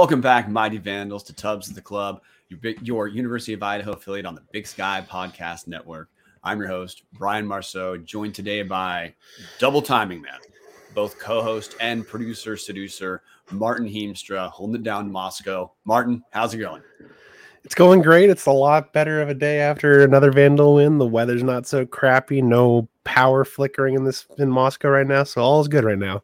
Welcome 0.00 0.22
back, 0.22 0.48
Mighty 0.48 0.78
Vandals, 0.78 1.22
to 1.24 1.34
Tubbs 1.34 1.68
of 1.68 1.74
the 1.74 1.82
Club, 1.82 2.22
your, 2.48 2.72
your 2.80 3.06
University 3.06 3.52
of 3.52 3.62
Idaho 3.62 3.92
affiliate 3.92 4.24
on 4.24 4.34
the 4.34 4.40
Big 4.50 4.66
Sky 4.66 5.04
Podcast 5.06 5.66
Network. 5.66 6.08
I'm 6.42 6.58
your 6.58 6.68
host, 6.68 7.02
Brian 7.12 7.46
Marceau, 7.46 7.98
joined 7.98 8.34
today 8.34 8.62
by 8.62 9.12
double 9.58 9.82
timing 9.82 10.22
man, 10.22 10.38
both 10.94 11.18
co 11.18 11.42
host 11.42 11.76
and 11.82 12.08
producer, 12.08 12.56
seducer, 12.56 13.20
Martin 13.50 13.86
Heemstra, 13.86 14.50
holding 14.50 14.76
it 14.76 14.84
down 14.84 15.04
in 15.04 15.12
Moscow. 15.12 15.70
Martin, 15.84 16.24
how's 16.30 16.54
it 16.54 16.58
going? 16.60 16.80
It's 17.62 17.74
going 17.74 18.00
great. 18.00 18.30
It's 18.30 18.46
a 18.46 18.52
lot 18.52 18.94
better 18.94 19.20
of 19.20 19.28
a 19.28 19.34
day 19.34 19.60
after 19.60 20.02
another 20.02 20.32
Vandal 20.32 20.76
win. 20.76 20.96
The 20.96 21.04
weather's 21.04 21.42
not 21.42 21.66
so 21.66 21.84
crappy. 21.84 22.40
No 22.40 22.88
power 23.04 23.44
flickering 23.44 23.96
in 23.96 24.04
this 24.04 24.26
in 24.38 24.48
Moscow 24.48 24.88
right 24.88 25.06
now, 25.06 25.24
so 25.24 25.42
all 25.42 25.60
is 25.60 25.68
good 25.68 25.84
right 25.84 25.98
now. 25.98 26.22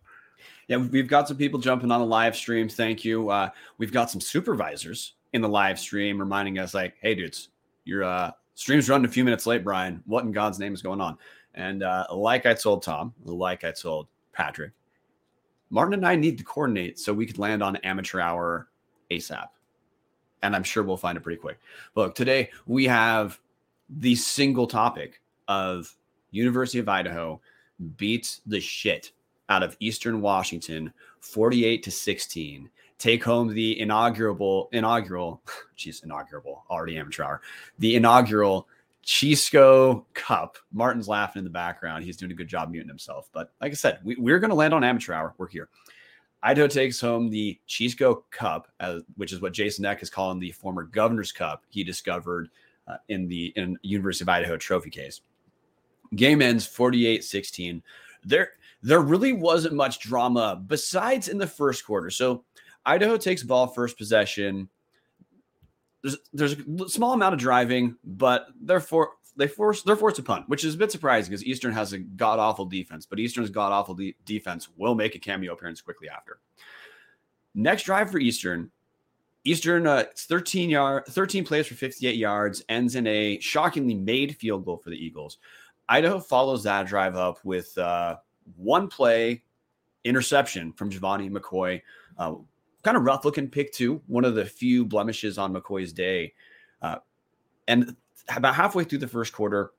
Yeah, 0.69 0.79
we've 0.79 1.09
got 1.09 1.29
some 1.29 1.37
people 1.37 1.61
jumping 1.61 1.91
on 1.91 2.01
the 2.01 2.07
live 2.07 2.35
stream. 2.35 2.69
Thank 2.69 3.05
you. 3.05 3.31
Uh, 3.31 3.51
we've 3.79 3.93
got 3.93 4.11
some 4.11 4.21
supervisors 4.21 5.15
in 5.33 5.41
the 5.41 5.49
live 5.49 5.79
stream 5.79 6.19
reminding 6.19 6.59
us, 6.59 6.75
like, 6.75 6.95
"Hey, 7.01 7.15
dudes, 7.15 7.51
your 7.85 8.03
uh, 8.03 8.33
stream's 8.55 8.89
running 8.89 9.05
a 9.05 9.13
few 9.13 9.25
minutes 9.25 9.47
late, 9.47 9.63
Brian. 9.63 10.03
What 10.07 10.25
in 10.25 10.33
God's 10.33 10.59
name 10.59 10.75
is 10.75 10.83
going 10.83 11.01
on?" 11.01 11.19
And 11.55 11.83
uh, 11.83 12.07
like 12.13 12.47
I 12.47 12.55
told 12.55 12.83
Tom, 12.83 13.15
like 13.25 13.65
I 13.65 13.71
told 13.71 14.09
Patrick, 14.33 14.73
Martin 15.71 15.95
and 15.95 16.07
I 16.07 16.17
need 16.17 16.39
to 16.39 16.45
coordinate 16.45 16.99
so 16.99 17.13
we 17.13 17.27
could 17.27 17.39
land 17.39 17.63
on 17.63 17.77
amateur 17.77 18.21
hour 18.21 18.69
ASAP. 19.11 19.47
And 20.43 20.55
I'm 20.55 20.63
sure 20.63 20.83
we'll 20.83 20.97
find 20.97 21.17
it 21.17 21.23
pretty 21.23 21.41
quick. 21.41 21.59
Look, 21.95 22.15
today 22.15 22.51
we 22.67 22.85
have 22.87 23.41
the 23.89 24.15
single 24.15 24.67
topic 24.67 25.21
of 25.49 25.97
University 26.31 26.79
of 26.79 26.89
Idaho 26.89 27.41
beats 27.97 28.43
the 28.47 28.61
shit 28.61 29.13
out 29.49 29.63
of 29.63 29.77
Eastern 29.81 30.21
Washington 30.21 30.93
48 31.21 31.83
to 31.83 31.91
16. 31.91 32.71
Take 32.99 33.23
home 33.23 33.53
the 33.53 33.79
inaugural 33.79 34.69
inaugural, 34.73 35.43
geez, 35.77 36.03
inaugural, 36.03 36.65
already 36.71 36.99
amateur 36.99 37.25
hour, 37.25 37.43
the 37.79 37.97
inaugural 37.97 38.69
Chisco 39.05 40.05
Cup. 40.15 40.59
Martin's 40.73 41.09
laughing 41.09 41.41
in 41.41 41.45
the 41.45 41.51
background. 41.51 42.05
He's 42.05 42.17
doing 42.17 42.33
a 42.33 42.35
good 42.35 42.49
job 42.49 42.71
muting 42.71 42.89
himself. 42.89 43.29
But 43.33 43.53
like 43.61 43.71
I 43.71 43.75
said, 43.75 44.01
we, 44.03 44.17
we're 44.17 44.41
going 44.41 44.51
to 44.51 44.57
land 44.57 44.75
on 44.75 44.83
amateur 44.83 45.13
hour. 45.13 45.35
We're 45.39 45.49
here. 45.49 45.69
Idaho 46.43 46.67
takes 46.67 47.01
home 47.01 47.31
the 47.31 47.59
Chisco 47.69 48.23
Cup, 48.31 48.69
uh, 48.81 49.01
which 49.17 49.33
is 49.33 49.41
what 49.41 49.53
Jason 49.53 49.85
Eck 49.85 50.03
is 50.03 50.11
calling 50.11 50.39
the 50.39 50.51
former 50.53 50.83
Governor's 50.85 51.33
Cup 51.33 51.65
he 51.71 51.85
discovered 51.85 52.51
uh, 52.89 52.97
in 53.09 53.29
the 53.29 53.53
in 53.57 53.79
University 53.83 54.25
of 54.25 54.29
Idaho 54.29 54.57
trophy 54.57 54.91
case. 54.91 55.21
Game 56.15 56.43
ends 56.43 56.67
48-16. 56.67 57.83
There 58.25 58.51
there 58.83 59.01
really 59.01 59.33
wasn't 59.33 59.75
much 59.75 60.01
drama 60.01 60.63
besides 60.67 61.29
in 61.29 61.39
the 61.39 61.47
first 61.47 61.85
quarter. 61.85 62.11
So 62.11 62.45
Idaho 62.85 63.17
takes 63.17 63.43
ball 63.43 63.67
first 63.67 63.99
possession. 63.99 64.69
There's 66.03 66.19
there's 66.33 66.53
a 66.53 66.89
small 66.89 67.13
amount 67.13 67.35
of 67.35 67.41
driving, 67.41 67.97
but 68.05 68.47
therefore 68.61 69.13
they 69.37 69.49
force 69.49 69.83
they're 69.83 69.97
forced 69.97 70.17
to 70.17 70.23
punt, 70.23 70.49
which 70.49 70.65
is 70.65 70.75
a 70.75 70.79
bit 70.79 70.93
surprising 70.93 71.31
because 71.31 71.45
Eastern 71.45 71.73
has 71.73 71.93
a 71.93 71.99
god 71.99 72.39
awful 72.39 72.65
defense, 72.65 73.07
but 73.07 73.19
Eastern's 73.19 73.51
god 73.51 73.73
awful 73.73 73.95
de- 73.95 74.17
defense 74.25 74.69
will 74.77 74.95
make 74.95 75.15
a 75.15 75.19
cameo 75.19 75.53
appearance 75.53 75.81
quickly 75.81 76.09
after. 76.09 76.39
Next 77.55 77.85
drive 77.85 78.11
for 78.11 78.19
Eastern, 78.19 78.71
Eastern 79.45 79.87
uh, 79.87 80.05
13 80.17 80.71
yard 80.71 81.07
13 81.07 81.45
plays 81.45 81.67
for 81.67 81.75
58 81.75 82.17
yards 82.17 82.63
ends 82.69 82.95
in 82.95 83.07
a 83.07 83.39
shockingly 83.41 83.95
made 83.95 84.37
field 84.37 84.65
goal 84.65 84.79
for 84.79 84.91
the 84.91 84.97
Eagles. 84.97 85.39
Idaho 85.89 86.19
follows 86.19 86.65
that 86.65 86.87
drive 86.87 87.17
up 87.17 87.39
with 87.45 87.77
uh, 87.79 88.17
one 88.57 88.89
play 88.89 89.43
interception 90.05 90.73
from 90.73 90.91
Gevani 90.91 91.31
McCoy. 91.31 91.83
Uh, 92.19 92.35
kind 92.83 92.97
of 92.97 93.03
rough 93.03 93.25
looking 93.25 93.49
pick, 93.49 93.73
too. 93.73 94.01
One 94.07 94.25
of 94.25 94.35
the 94.35 94.45
few 94.45 94.85
blemishes 94.85 95.39
on 95.39 95.53
McCoy's 95.53 95.93
day. 95.93 96.35
Uh, 96.81 96.97
and 97.69 97.97
about 98.35 98.55
halfway 98.55 98.85
through 98.85 98.99
the 98.99 99.09
first 99.09 99.33
quarter, 99.33 99.73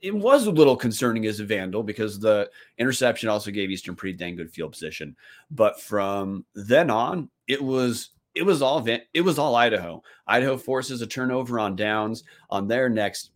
it 0.00 0.14
was 0.14 0.46
a 0.46 0.50
little 0.50 0.76
concerning 0.76 1.26
as 1.26 1.40
a 1.40 1.44
vandal 1.44 1.82
because 1.82 2.18
the 2.18 2.50
interception 2.78 3.28
also 3.28 3.50
gave 3.50 3.70
Eastern 3.70 3.96
pretty 3.96 4.16
dang 4.16 4.36
good 4.36 4.50
field 4.50 4.72
position. 4.72 5.16
But 5.50 5.80
from 5.80 6.44
then 6.54 6.90
on, 6.90 7.30
it 7.48 7.62
was 7.62 8.10
it 8.34 8.44
was 8.44 8.60
all 8.60 8.86
it 8.86 9.22
was 9.22 9.38
all 9.38 9.56
Idaho. 9.56 10.02
Idaho 10.26 10.58
forces 10.58 11.00
a 11.00 11.06
turnover 11.06 11.58
on 11.58 11.74
downs 11.74 12.24
on 12.50 12.68
their 12.68 12.88
next 12.88 13.30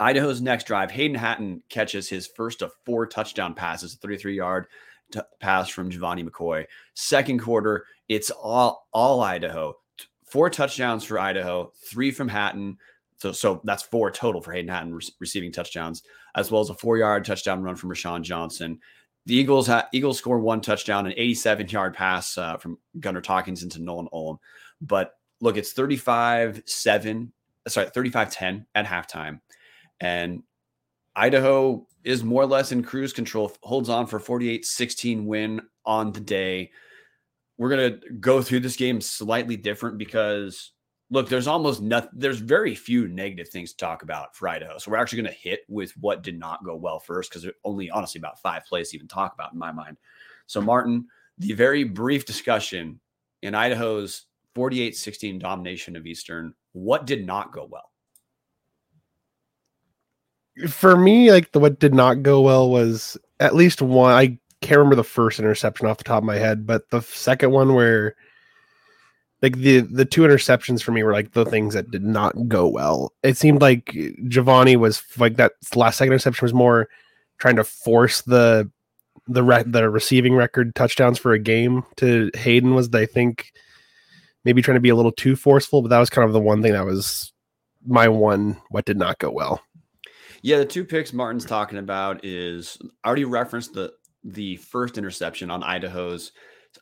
Idaho's 0.00 0.40
next 0.40 0.66
drive, 0.66 0.90
Hayden 0.90 1.16
Hatten 1.16 1.62
catches 1.68 2.08
his 2.08 2.26
first 2.26 2.62
of 2.62 2.72
four 2.84 3.06
touchdown 3.06 3.54
passes, 3.54 3.94
a 3.94 3.98
33 3.98 4.36
yard 4.36 4.66
t- 5.12 5.20
pass 5.40 5.68
from 5.68 5.90
Gevani 5.90 6.28
McCoy. 6.28 6.64
Second 6.94 7.40
quarter, 7.40 7.86
it's 8.08 8.30
all 8.30 8.88
all 8.92 9.20
Idaho. 9.20 9.74
Four 10.24 10.50
touchdowns 10.50 11.04
for 11.04 11.18
Idaho, 11.18 11.72
three 11.84 12.10
from 12.10 12.28
Hatten. 12.28 12.78
So, 13.18 13.32
so 13.32 13.60
that's 13.64 13.82
four 13.84 14.10
total 14.10 14.40
for 14.40 14.52
Hayden 14.52 14.70
Hatten 14.70 14.94
re- 14.94 15.06
receiving 15.20 15.52
touchdowns, 15.52 16.02
as 16.34 16.50
well 16.50 16.60
as 16.60 16.70
a 16.70 16.74
four 16.74 16.98
yard 16.98 17.24
touchdown 17.24 17.62
run 17.62 17.76
from 17.76 17.90
Roshaun 17.90 18.22
Johnson. 18.22 18.80
The 19.26 19.36
Eagles 19.36 19.68
ha- 19.68 19.88
Eagles 19.92 20.18
score 20.18 20.40
one 20.40 20.60
touchdown, 20.60 21.06
an 21.06 21.14
87 21.16 21.68
yard 21.68 21.94
pass 21.94 22.36
uh, 22.36 22.56
from 22.56 22.78
Gunnar 22.98 23.22
Talkington 23.22 23.62
into 23.62 23.82
Nolan 23.82 24.08
Ulm. 24.12 24.38
But 24.80 25.14
look, 25.40 25.56
it's 25.56 25.72
35 25.72 26.62
7, 26.66 27.32
sorry, 27.68 27.90
35 27.90 28.32
10 28.32 28.66
at 28.74 28.86
halftime. 28.86 29.40
And 30.02 30.42
Idaho 31.14 31.86
is 32.02 32.24
more 32.24 32.42
or 32.42 32.46
less 32.46 32.72
in 32.72 32.82
cruise 32.82 33.12
control, 33.12 33.52
holds 33.62 33.88
on 33.88 34.08
for 34.08 34.18
48 34.18 34.66
16 34.66 35.24
win 35.24 35.62
on 35.86 36.10
the 36.10 36.20
day. 36.20 36.72
We're 37.56 37.68
going 37.68 38.00
to 38.00 38.10
go 38.14 38.42
through 38.42 38.60
this 38.60 38.74
game 38.74 39.00
slightly 39.00 39.56
different 39.56 39.98
because 39.98 40.72
look, 41.10 41.28
there's 41.28 41.46
almost 41.46 41.80
nothing, 41.80 42.10
there's 42.14 42.40
very 42.40 42.74
few 42.74 43.06
negative 43.06 43.48
things 43.48 43.70
to 43.70 43.76
talk 43.76 44.02
about 44.02 44.34
for 44.34 44.48
Idaho. 44.48 44.78
So 44.78 44.90
we're 44.90 44.96
actually 44.96 45.22
going 45.22 45.34
to 45.34 45.40
hit 45.40 45.60
with 45.68 45.92
what 46.00 46.22
did 46.22 46.36
not 46.36 46.64
go 46.64 46.74
well 46.74 46.98
first 46.98 47.30
because 47.30 47.42
there's 47.42 47.54
only 47.64 47.88
honestly 47.88 48.18
about 48.18 48.40
five 48.40 48.64
plays 48.64 48.90
to 48.90 48.96
even 48.96 49.06
talk 49.06 49.34
about 49.34 49.52
in 49.52 49.58
my 49.58 49.70
mind. 49.70 49.98
So, 50.46 50.60
Martin, 50.60 51.06
the 51.38 51.52
very 51.52 51.84
brief 51.84 52.26
discussion 52.26 52.98
in 53.42 53.54
Idaho's 53.54 54.24
48 54.56 54.96
16 54.96 55.38
domination 55.38 55.94
of 55.94 56.06
Eastern, 56.06 56.54
what 56.72 57.06
did 57.06 57.24
not 57.24 57.52
go 57.52 57.68
well? 57.70 57.91
For 60.68 60.96
me, 60.96 61.30
like 61.30 61.52
the 61.52 61.60
what 61.60 61.78
did 61.78 61.94
not 61.94 62.22
go 62.22 62.40
well 62.40 62.70
was 62.70 63.16
at 63.40 63.54
least 63.54 63.82
one. 63.82 64.12
I 64.12 64.38
can't 64.60 64.78
remember 64.78 64.96
the 64.96 65.04
first 65.04 65.38
interception 65.38 65.86
off 65.86 65.98
the 65.98 66.04
top 66.04 66.22
of 66.22 66.24
my 66.24 66.36
head, 66.36 66.66
but 66.66 66.90
the 66.90 67.00
second 67.00 67.50
one 67.50 67.74
where 67.74 68.14
like 69.42 69.56
the 69.58 69.80
the 69.80 70.04
two 70.04 70.22
interceptions 70.22 70.82
for 70.82 70.92
me 70.92 71.02
were 71.02 71.12
like 71.12 71.32
the 71.32 71.44
things 71.44 71.74
that 71.74 71.90
did 71.90 72.04
not 72.04 72.48
go 72.48 72.68
well. 72.68 73.12
It 73.22 73.36
seemed 73.36 73.60
like 73.60 73.86
Gevani 73.86 74.76
was 74.76 75.02
like 75.18 75.36
that 75.36 75.52
last 75.74 75.98
second 75.98 76.12
interception 76.12 76.44
was 76.44 76.54
more 76.54 76.88
trying 77.38 77.56
to 77.56 77.64
force 77.64 78.22
the 78.22 78.70
the 79.26 79.42
re- 79.42 79.64
the 79.64 79.90
receiving 79.90 80.34
record 80.34 80.74
touchdowns 80.74 81.18
for 81.18 81.32
a 81.32 81.38
game 81.38 81.82
to 81.96 82.30
Hayden 82.34 82.74
was 82.74 82.88
I 82.94 83.06
think 83.06 83.52
maybe 84.44 84.62
trying 84.62 84.76
to 84.76 84.80
be 84.80 84.88
a 84.88 84.96
little 84.96 85.12
too 85.12 85.36
forceful, 85.36 85.82
but 85.82 85.88
that 85.88 85.98
was 85.98 86.10
kind 86.10 86.26
of 86.26 86.32
the 86.32 86.40
one 86.40 86.62
thing 86.62 86.72
that 86.72 86.86
was 86.86 87.32
my 87.84 88.08
one 88.08 88.60
what 88.70 88.84
did 88.84 88.96
not 88.96 89.18
go 89.18 89.30
well. 89.30 89.60
Yeah, 90.42 90.58
the 90.58 90.64
two 90.64 90.84
picks 90.84 91.12
Martin's 91.12 91.44
talking 91.44 91.78
about 91.78 92.24
is 92.24 92.76
I 93.04 93.06
already 93.06 93.24
referenced 93.24 93.74
the 93.74 93.92
the 94.24 94.56
first 94.56 94.98
interception 94.98 95.50
on 95.50 95.62
Idaho's 95.62 96.32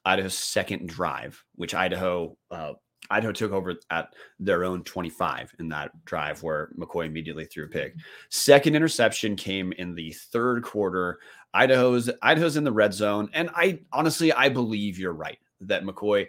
Idaho's 0.05 0.37
second 0.37 0.89
drive, 0.89 1.43
which 1.57 1.75
Idaho 1.75 2.37
uh, 2.51 2.73
Idaho 3.11 3.33
took 3.33 3.53
over 3.53 3.75
at 3.91 4.15
their 4.39 4.65
own 4.65 4.85
25 4.85 5.55
in 5.59 5.69
that 5.71 5.91
drive 6.05 6.43
where 6.43 6.71
McCoy 6.79 7.07
immediately 7.07 7.45
threw 7.45 7.65
a 7.65 7.69
pick. 7.69 7.95
Second 8.31 8.77
interception 8.77 9.37
came 9.37 9.73
in 9.73 9.95
the 9.95 10.13
third 10.13 10.63
quarter. 10.63 11.19
Idaho's 11.53 12.09
Idaho's 12.23 12.57
in 12.57 12.65
the 12.65 12.73
red 12.73 12.95
zone, 12.95 13.29
and 13.35 13.51
I 13.55 13.81
honestly 13.93 14.33
I 14.33 14.49
believe 14.49 14.99
you're 14.99 15.13
right 15.13 15.39
that 15.63 15.85
McCoy 15.85 16.29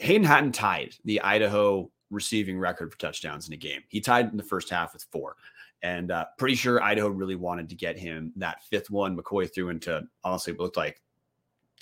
Hayden 0.00 0.26
Hatten 0.26 0.52
tied 0.52 0.94
the 1.04 1.20
Idaho 1.20 1.90
receiving 2.10 2.58
record 2.58 2.92
for 2.92 2.98
touchdowns 2.98 3.48
in 3.48 3.54
a 3.54 3.58
game. 3.58 3.82
He 3.88 4.00
tied 4.00 4.30
in 4.30 4.36
the 4.36 4.42
first 4.42 4.70
half 4.70 4.92
with 4.92 5.04
four. 5.10 5.36
And 5.82 6.10
uh, 6.10 6.26
pretty 6.38 6.54
sure 6.54 6.82
Idaho 6.82 7.08
really 7.08 7.36
wanted 7.36 7.68
to 7.68 7.74
get 7.74 7.98
him 7.98 8.32
that 8.36 8.64
fifth 8.64 8.90
one. 8.90 9.16
McCoy 9.16 9.52
threw 9.52 9.68
into 9.68 10.02
honestly 10.24 10.54
looked 10.54 10.76
like 10.76 11.00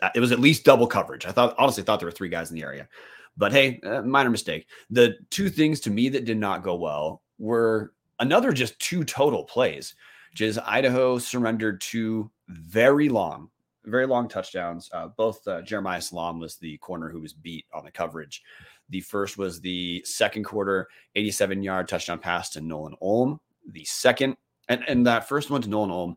uh, 0.02 0.10
it 0.14 0.20
was 0.20 0.32
at 0.32 0.40
least 0.40 0.64
double 0.64 0.86
coverage. 0.86 1.26
I 1.26 1.32
thought 1.32 1.54
honestly 1.58 1.82
thought 1.82 2.00
there 2.00 2.08
were 2.08 2.12
three 2.12 2.28
guys 2.28 2.50
in 2.50 2.56
the 2.56 2.62
area, 2.62 2.88
but 3.36 3.52
hey, 3.52 3.80
uh, 3.84 4.02
minor 4.02 4.30
mistake. 4.30 4.66
The 4.90 5.16
two 5.30 5.48
things 5.48 5.80
to 5.80 5.90
me 5.90 6.08
that 6.10 6.24
did 6.24 6.38
not 6.38 6.62
go 6.62 6.74
well 6.74 7.22
were 7.38 7.92
another 8.20 8.52
just 8.52 8.78
two 8.78 9.04
total 9.04 9.44
plays. 9.44 9.94
Is 10.40 10.58
Idaho 10.58 11.18
surrendered 11.18 11.80
two 11.80 12.28
very 12.48 13.08
long, 13.08 13.50
very 13.84 14.04
long 14.04 14.28
touchdowns. 14.28 14.90
Uh, 14.92 15.08
both 15.16 15.46
uh, 15.46 15.62
Jeremiah 15.62 16.00
Salam 16.00 16.40
was 16.40 16.56
the 16.56 16.76
corner 16.78 17.08
who 17.08 17.20
was 17.20 17.32
beat 17.32 17.66
on 17.72 17.84
the 17.84 17.90
coverage. 17.92 18.42
The 18.90 19.00
first 19.00 19.38
was 19.38 19.60
the 19.60 20.02
second 20.04 20.42
quarter 20.42 20.88
87 21.14 21.62
yard 21.62 21.86
touchdown 21.86 22.18
pass 22.18 22.50
to 22.50 22.60
Nolan 22.60 22.96
Ulm 23.00 23.40
the 23.70 23.84
second, 23.84 24.36
and, 24.68 24.82
and 24.88 25.06
that 25.06 25.28
first 25.28 25.50
one 25.50 25.62
to 25.62 25.68
Nolan 25.68 25.90
Ulm, 25.90 26.16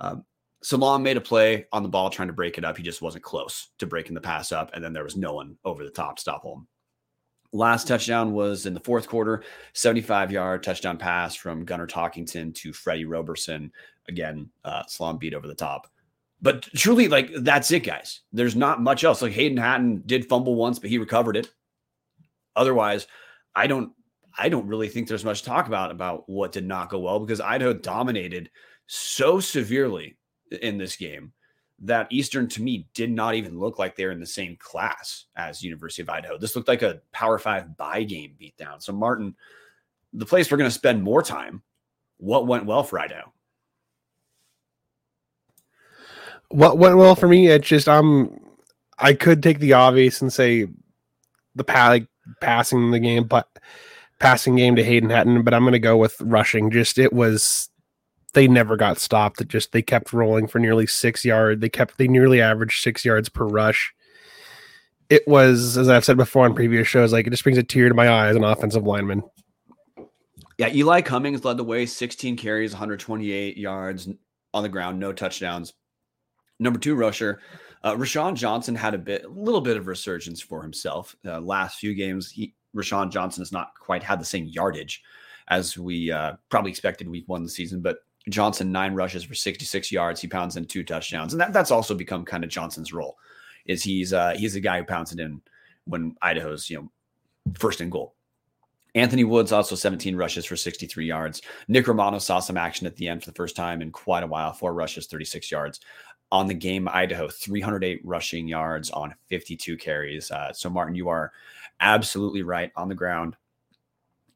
um, 0.00 0.24
Salaam 0.64 1.02
made 1.02 1.18
a 1.18 1.20
play 1.20 1.66
on 1.72 1.82
the 1.82 1.88
ball 1.90 2.08
trying 2.08 2.28
to 2.28 2.34
break 2.34 2.56
it 2.56 2.64
up. 2.64 2.78
He 2.78 2.82
just 2.82 3.02
wasn't 3.02 3.22
close 3.22 3.68
to 3.78 3.86
breaking 3.86 4.14
the 4.14 4.20
pass 4.20 4.50
up. 4.50 4.70
And 4.72 4.82
then 4.82 4.94
there 4.94 5.04
was 5.04 5.16
no 5.16 5.34
one 5.34 5.58
over 5.64 5.84
the 5.84 5.90
top 5.90 6.16
to 6.16 6.20
stop 6.22 6.42
him. 6.42 6.66
Last 7.52 7.86
touchdown 7.86 8.32
was 8.32 8.64
in 8.64 8.72
the 8.72 8.80
fourth 8.80 9.06
quarter, 9.06 9.44
75 9.74 10.32
yard 10.32 10.62
touchdown 10.62 10.96
pass 10.96 11.34
from 11.34 11.66
Gunnar 11.66 11.86
Talkington 11.86 12.54
to 12.54 12.72
Freddie 12.72 13.04
Roberson. 13.04 13.70
Again, 14.08 14.50
uh, 14.64 14.84
Salaam 14.86 15.18
beat 15.18 15.34
over 15.34 15.46
the 15.46 15.54
top. 15.54 15.86
But 16.40 16.62
truly, 16.74 17.08
like 17.08 17.30
that's 17.38 17.70
it, 17.70 17.80
guys. 17.80 18.20
There's 18.32 18.56
not 18.56 18.82
much 18.82 19.04
else. 19.04 19.20
Like 19.20 19.32
Hayden 19.32 19.58
Hatten 19.58 20.02
did 20.06 20.28
fumble 20.28 20.54
once, 20.54 20.78
but 20.78 20.90
he 20.90 20.98
recovered 20.98 21.36
it. 21.36 21.50
Otherwise, 22.56 23.06
I 23.54 23.66
don't 23.66 23.92
I 24.36 24.48
don't 24.48 24.66
really 24.66 24.88
think 24.88 25.08
there's 25.08 25.24
much 25.24 25.42
talk 25.42 25.66
about 25.66 25.90
about 25.90 26.28
what 26.28 26.52
did 26.52 26.66
not 26.66 26.90
go 26.90 26.98
well 26.98 27.20
because 27.20 27.40
Idaho 27.40 27.72
dominated 27.72 28.50
so 28.86 29.40
severely 29.40 30.16
in 30.62 30.78
this 30.78 30.96
game 30.96 31.32
that 31.80 32.06
Eastern 32.10 32.48
to 32.48 32.62
me 32.62 32.88
did 32.94 33.10
not 33.10 33.34
even 33.34 33.58
look 33.58 33.78
like 33.78 33.96
they're 33.96 34.10
in 34.10 34.20
the 34.20 34.26
same 34.26 34.56
class 34.58 35.26
as 35.36 35.62
University 35.62 36.02
of 36.02 36.08
Idaho. 36.08 36.38
This 36.38 36.56
looked 36.56 36.68
like 36.68 36.82
a 36.82 37.00
Power 37.12 37.38
Five 37.38 37.76
buy 37.76 38.04
game 38.04 38.34
beatdown. 38.40 38.82
So 38.82 38.92
Martin, 38.92 39.34
the 40.12 40.26
place 40.26 40.50
we're 40.50 40.58
going 40.58 40.70
to 40.70 40.74
spend 40.74 41.02
more 41.02 41.22
time, 41.22 41.62
what 42.18 42.46
went 42.46 42.66
well 42.66 42.82
for 42.82 42.98
Idaho? 42.98 43.32
What 46.48 46.78
went 46.78 46.96
well 46.96 47.16
for 47.16 47.28
me? 47.28 47.48
It's 47.48 47.66
just 47.66 47.88
I'm 47.88 48.40
I 48.98 49.14
could 49.14 49.42
take 49.42 49.58
the 49.58 49.72
obvious 49.72 50.22
and 50.22 50.32
say 50.32 50.66
the 51.54 51.64
pa- 51.64 51.88
like 51.88 52.06
passing 52.40 52.90
the 52.90 53.00
game, 53.00 53.24
but 53.24 53.48
passing 54.20 54.56
game 54.56 54.76
to 54.76 54.84
Hayden 54.84 55.10
Hatten, 55.10 55.42
but 55.42 55.54
I'm 55.54 55.62
going 55.62 55.72
to 55.72 55.78
go 55.78 55.96
with 55.96 56.20
rushing. 56.20 56.70
Just 56.70 56.98
it 56.98 57.12
was 57.12 57.68
they 58.34 58.48
never 58.48 58.76
got 58.76 58.98
stopped. 58.98 59.40
It 59.40 59.48
just 59.48 59.72
they 59.72 59.82
kept 59.82 60.12
rolling 60.12 60.46
for 60.46 60.58
nearly 60.58 60.86
six 60.86 61.24
yards. 61.24 61.60
They 61.60 61.68
kept 61.68 61.98
they 61.98 62.08
nearly 62.08 62.40
averaged 62.40 62.82
six 62.82 63.04
yards 63.04 63.28
per 63.28 63.46
rush. 63.46 63.94
It 65.10 65.26
was, 65.28 65.76
as 65.76 65.88
I've 65.88 66.04
said 66.04 66.16
before 66.16 66.44
on 66.44 66.54
previous 66.54 66.88
shows, 66.88 67.12
like 67.12 67.26
it 67.26 67.30
just 67.30 67.42
brings 67.42 67.58
a 67.58 67.62
tear 67.62 67.88
to 67.88 67.94
my 67.94 68.08
eye 68.08 68.28
as 68.28 68.36
an 68.36 68.44
offensive 68.44 68.84
lineman. 68.84 69.22
Yeah, 70.58 70.72
Eli 70.72 71.02
Cummings 71.02 71.44
led 71.44 71.56
the 71.56 71.64
way, 71.64 71.84
16 71.84 72.36
carries, 72.36 72.72
128 72.72 73.56
yards 73.56 74.08
on 74.52 74.62
the 74.62 74.68
ground, 74.68 74.98
no 75.00 75.12
touchdowns. 75.12 75.74
Number 76.60 76.78
two 76.78 76.94
rusher, 76.94 77.40
uh, 77.82 77.94
Roshaun 77.94 78.34
Johnson 78.34 78.74
had 78.74 78.94
a 78.94 78.98
bit, 78.98 79.24
a 79.24 79.28
little 79.28 79.60
bit 79.60 79.76
of 79.76 79.88
resurgence 79.88 80.40
for 80.40 80.62
himself. 80.62 81.14
Uh, 81.26 81.40
last 81.40 81.78
few 81.78 81.92
games, 81.92 82.30
he 82.30 82.54
Roshaun 82.74 83.10
Johnson 83.10 83.40
has 83.42 83.52
not 83.52 83.72
quite 83.78 84.02
had 84.02 84.20
the 84.20 84.24
same 84.24 84.46
yardage 84.46 85.02
as 85.48 85.76
we 85.76 86.10
uh, 86.10 86.34
probably 86.48 86.70
expected 86.70 87.08
week 87.08 87.24
one 87.26 87.40
of 87.40 87.46
the 87.46 87.52
season, 87.52 87.80
but 87.80 87.98
Johnson 88.28 88.72
nine 88.72 88.94
rushes 88.94 89.24
for 89.24 89.34
66 89.34 89.92
yards. 89.92 90.20
He 90.20 90.28
pounds 90.28 90.56
in 90.56 90.64
two 90.64 90.82
touchdowns, 90.82 91.34
and 91.34 91.40
that, 91.40 91.52
that's 91.52 91.70
also 91.70 91.94
become 91.94 92.24
kind 92.24 92.44
of 92.44 92.50
Johnson's 92.50 92.92
role. 92.92 93.16
Is 93.66 93.82
he's 93.82 94.12
uh, 94.12 94.34
he's 94.36 94.54
the 94.54 94.60
guy 94.60 94.78
who 94.78 94.84
pounds 94.84 95.12
it 95.12 95.20
in 95.20 95.40
when 95.86 96.16
Idaho's 96.22 96.68
you 96.68 96.76
know 96.76 96.90
first 97.58 97.80
and 97.80 97.92
goal. 97.92 98.14
Anthony 98.94 99.24
Woods 99.24 99.50
also 99.50 99.74
17 99.74 100.14
rushes 100.14 100.44
for 100.44 100.56
63 100.56 101.04
yards. 101.04 101.42
Nick 101.66 101.88
Romano 101.88 102.18
saw 102.18 102.38
some 102.38 102.56
action 102.56 102.86
at 102.86 102.94
the 102.96 103.08
end 103.08 103.22
for 103.22 103.30
the 103.30 103.34
first 103.34 103.56
time 103.56 103.82
in 103.82 103.90
quite 103.90 104.22
a 104.22 104.26
while. 104.26 104.52
Four 104.52 104.72
rushes, 104.72 105.06
36 105.06 105.50
yards. 105.50 105.80
On 106.30 106.46
the 106.46 106.54
game, 106.54 106.88
Idaho 106.88 107.28
308 107.28 108.00
rushing 108.04 108.46
yards 108.46 108.90
on 108.90 109.14
52 109.28 109.76
carries. 109.78 110.30
Uh, 110.30 110.52
so 110.52 110.70
Martin, 110.70 110.94
you 110.94 111.08
are 111.08 111.32
absolutely 111.80 112.42
right 112.42 112.70
on 112.76 112.88
the 112.88 112.94
ground. 112.94 113.36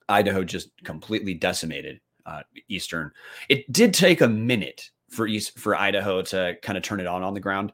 Idaho 0.09 0.43
just 0.43 0.71
completely 0.85 1.35
decimated 1.35 2.01
uh, 2.27 2.43
Eastern. 2.69 3.11
It 3.49 3.71
did 3.73 3.93
take 3.93 4.21
a 4.21 4.29
minute 4.29 4.91
for 5.11 5.27
East 5.27 5.59
for 5.59 5.75
Idaho 5.75 6.23
to 6.23 6.57
kind 6.63 6.77
of 6.77 6.85
turn 6.85 7.01
it 7.01 7.07
on 7.07 7.23
on 7.23 7.35
the 7.35 7.41
ground. 7.41 7.73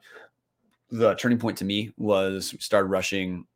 The 0.90 1.14
turning 1.14 1.38
point 1.38 1.58
to 1.58 1.64
me 1.64 1.92
was 1.96 2.54
started 2.60 2.88
rushing 2.88 3.46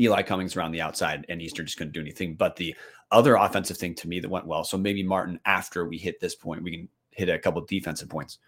Eli 0.00 0.22
Cummings 0.22 0.56
around 0.56 0.72
the 0.72 0.80
outside, 0.80 1.26
and 1.28 1.40
Eastern 1.40 1.66
just 1.66 1.78
couldn't 1.78 1.92
do 1.92 2.00
anything. 2.00 2.34
But 2.34 2.56
the 2.56 2.74
other 3.10 3.36
offensive 3.36 3.76
thing 3.76 3.94
to 3.94 4.08
me 4.08 4.20
that 4.20 4.28
went 4.28 4.46
well. 4.46 4.64
So 4.64 4.76
maybe 4.76 5.02
Martin, 5.02 5.40
after 5.44 5.86
we 5.86 5.98
hit 5.98 6.20
this 6.20 6.34
point, 6.34 6.62
we 6.62 6.70
can 6.70 6.88
hit 7.10 7.28
a 7.28 7.38
couple 7.38 7.62
defensive 7.62 8.08
points. 8.08 8.38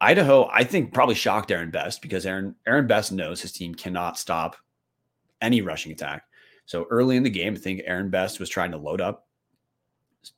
Idaho, 0.00 0.48
I 0.52 0.62
think, 0.62 0.94
probably 0.94 1.16
shocked 1.16 1.50
Aaron 1.50 1.70
Best 1.70 2.02
because 2.02 2.24
Aaron 2.24 2.54
Aaron 2.66 2.86
Best 2.86 3.12
knows 3.12 3.40
his 3.40 3.52
team 3.52 3.74
cannot 3.74 4.18
stop 4.18 4.56
any 5.40 5.60
rushing 5.60 5.92
attack. 5.92 6.24
So 6.66 6.86
early 6.90 7.16
in 7.16 7.22
the 7.22 7.30
game, 7.30 7.54
I 7.54 7.58
think 7.58 7.82
Aaron 7.84 8.10
Best 8.10 8.40
was 8.40 8.48
trying 8.48 8.72
to 8.72 8.76
load 8.76 9.00
up, 9.00 9.26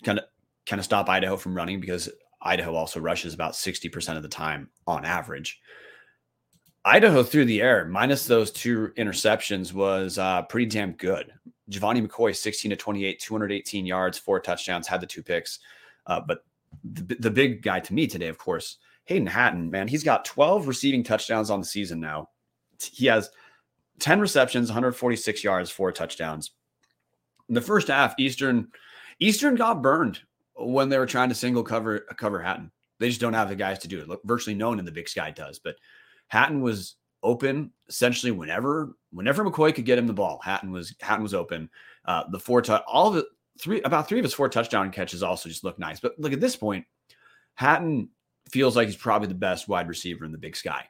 kind 0.04 0.19
of 0.19 0.25
kind 0.66 0.78
of 0.78 0.85
stop 0.85 1.09
Idaho 1.09 1.37
from 1.37 1.57
running 1.57 1.80
because 1.80 2.09
Idaho 2.42 2.75
also 2.75 3.00
rushes 3.00 3.35
about 3.35 3.52
60% 3.52 4.16
of 4.16 4.23
the 4.23 4.28
time 4.28 4.71
on 4.87 5.04
average. 5.04 5.61
Idaho 6.85 7.23
through 7.23 7.45
the 7.45 7.61
air, 7.61 7.85
minus 7.85 8.26
those 8.26 8.50
two 8.50 8.92
interceptions, 8.97 9.75
was 9.75 10.16
uh, 10.16 10.42
pretty 10.42 10.66
damn 10.66 10.92
good. 10.92 11.33
Gevani 11.71 12.07
McCoy, 12.07 12.35
16 12.35 12.71
to 12.71 12.76
28, 12.76 13.21
218 13.21 13.87
yards, 13.87 14.19
four 14.19 14.40
touchdowns, 14.40 14.87
had 14.87 15.00
the 15.00 15.07
two 15.07 15.23
picks. 15.23 15.59
Uh, 16.07 16.21
but 16.21 16.45
the, 16.85 17.16
the 17.16 17.30
big 17.30 17.62
guy 17.62 17.80
to 17.80 17.92
me 17.92 18.07
today, 18.07 18.28
of 18.28 18.38
course, 18.38 18.78
Hayden 19.04 19.26
Hatten, 19.26 19.71
man, 19.71 19.88
he's 19.88 20.04
got 20.04 20.25
12 20.25 20.69
receiving 20.69 21.02
touchdowns 21.02 21.50
on 21.50 21.61
the 21.61 21.66
season 21.66 22.00
now. 22.00 22.30
He 22.80 23.07
has 23.07 23.30
10 24.00 24.21
receptions, 24.21 24.69
146 24.69 25.45
yards, 25.45 25.71
four 25.71 25.92
touchdowns. 25.92 26.52
In 27.49 27.54
the 27.54 27.61
first 27.61 27.88
half, 27.88 28.14
Eastern 28.19 28.69
Eastern 29.19 29.54
got 29.54 29.83
burned 29.83 30.21
when 30.54 30.88
they 30.88 30.99
were 30.99 31.07
trying 31.07 31.28
to 31.28 31.35
single 31.35 31.62
cover 31.62 32.00
cover 32.16 32.40
Hatten. 32.40 32.71
They 32.99 33.09
just 33.09 33.21
don't 33.21 33.35
have 33.35 33.49
the 33.49 33.57
guys 33.57 33.78
to 33.80 33.88
do 33.88 34.00
it. 34.00 34.09
Look, 34.09 34.21
virtually 34.25 34.54
no 34.54 34.69
one 34.69 34.78
in 34.78 34.85
the 34.85 34.92
Big 34.92 35.09
Sky 35.09 35.30
does. 35.30 35.59
But 35.59 35.76
Hatten 36.28 36.61
was 36.61 36.97
open 37.23 37.71
essentially 37.88 38.33
whenever 38.33 38.95
whenever 39.12 39.45
McCoy 39.45 39.75
could 39.75 39.85
get 39.85 39.99
him 39.99 40.07
the 40.07 40.12
ball. 40.12 40.40
Hatten 40.42 40.71
was 40.71 40.95
Hatten 41.00 41.23
was 41.23 41.35
open. 41.35 41.69
Uh, 42.04 42.25
the 42.30 42.38
four 42.38 42.62
touch 42.62 42.83
all 42.87 43.11
the 43.11 43.26
three 43.59 43.83
about 43.83 44.09
three 44.09 44.19
of 44.19 44.25
his 44.25 44.35
four 44.35 44.49
touchdown 44.49 44.90
catches 44.90 45.23
also 45.23 45.49
just 45.49 45.64
look 45.64 45.78
nice. 45.78 46.00
But 46.00 46.19
look 46.19 46.33
at 46.33 46.40
this 46.40 46.57
point, 46.57 46.87
Hatten 47.54 48.11
feels 48.50 48.76
like 48.76 48.87
he's 48.87 48.97
probably 48.97 49.28
the 49.28 49.35
best 49.35 49.69
wide 49.69 49.88
receiver 49.88 50.25
in 50.25 50.33
the 50.33 50.38
Big 50.38 50.57
Sky 50.57 50.87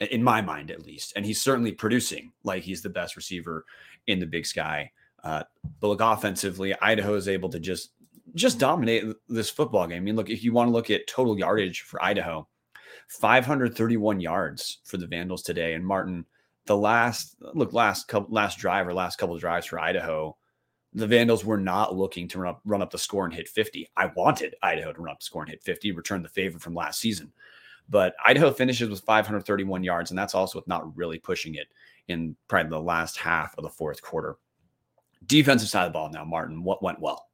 in 0.00 0.22
my 0.22 0.40
mind 0.40 0.70
at 0.70 0.84
least. 0.84 1.12
And 1.16 1.24
he's 1.24 1.40
certainly 1.40 1.72
producing 1.72 2.32
like 2.44 2.62
he's 2.62 2.82
the 2.82 2.90
best 2.90 3.16
receiver 3.16 3.64
in 4.06 4.18
the 4.18 4.26
big 4.26 4.46
sky. 4.46 4.90
Uh, 5.24 5.42
but 5.80 5.88
look, 5.88 6.00
offensively, 6.00 6.74
Idaho 6.80 7.14
is 7.14 7.28
able 7.28 7.48
to 7.50 7.58
just 7.58 7.90
just 8.34 8.58
dominate 8.58 9.04
this 9.28 9.48
football 9.48 9.86
game. 9.86 9.96
I 9.96 10.00
mean, 10.00 10.16
look, 10.16 10.28
if 10.28 10.44
you 10.44 10.52
want 10.52 10.68
to 10.68 10.72
look 10.72 10.90
at 10.90 11.06
total 11.06 11.38
yardage 11.38 11.82
for 11.82 12.02
Idaho, 12.02 12.46
531 13.08 14.20
yards 14.20 14.78
for 14.84 14.96
the 14.96 15.06
Vandals 15.06 15.42
today. 15.42 15.74
And 15.74 15.86
Martin, 15.86 16.24
the 16.66 16.76
last 16.76 17.36
look, 17.54 17.72
last 17.72 18.08
couple 18.08 18.34
last 18.34 18.58
drive 18.58 18.86
or 18.86 18.94
last 18.94 19.16
couple 19.16 19.38
drives 19.38 19.66
for 19.66 19.78
Idaho, 19.78 20.36
the 20.92 21.06
Vandals 21.06 21.44
were 21.44 21.58
not 21.58 21.94
looking 21.94 22.26
to 22.28 22.40
run 22.40 22.54
up, 22.54 22.60
run 22.64 22.82
up 22.82 22.90
the 22.90 22.98
score 22.98 23.24
and 23.24 23.34
hit 23.34 23.48
50. 23.48 23.88
I 23.96 24.06
wanted 24.16 24.54
Idaho 24.62 24.92
to 24.92 25.00
run 25.00 25.12
up 25.12 25.20
the 25.20 25.24
score 25.24 25.42
and 25.42 25.50
hit 25.50 25.62
50, 25.62 25.92
return 25.92 26.22
the 26.22 26.28
favor 26.28 26.58
from 26.58 26.74
last 26.74 27.00
season. 27.00 27.32
But 27.88 28.14
Idaho 28.24 28.50
finishes 28.50 28.88
with 28.88 29.00
531 29.00 29.84
yards, 29.84 30.10
and 30.10 30.18
that's 30.18 30.34
also 30.34 30.58
with 30.58 30.68
not 30.68 30.96
really 30.96 31.18
pushing 31.18 31.54
it 31.54 31.68
in 32.08 32.36
probably 32.48 32.70
the 32.70 32.80
last 32.80 33.16
half 33.16 33.56
of 33.56 33.62
the 33.62 33.70
fourth 33.70 34.02
quarter. 34.02 34.36
Defensive 35.26 35.68
side 35.68 35.86
of 35.86 35.92
the 35.92 35.92
ball 35.92 36.10
now, 36.10 36.24
Martin, 36.24 36.62
what 36.62 36.82
went 36.82 37.00
well? 37.00 37.28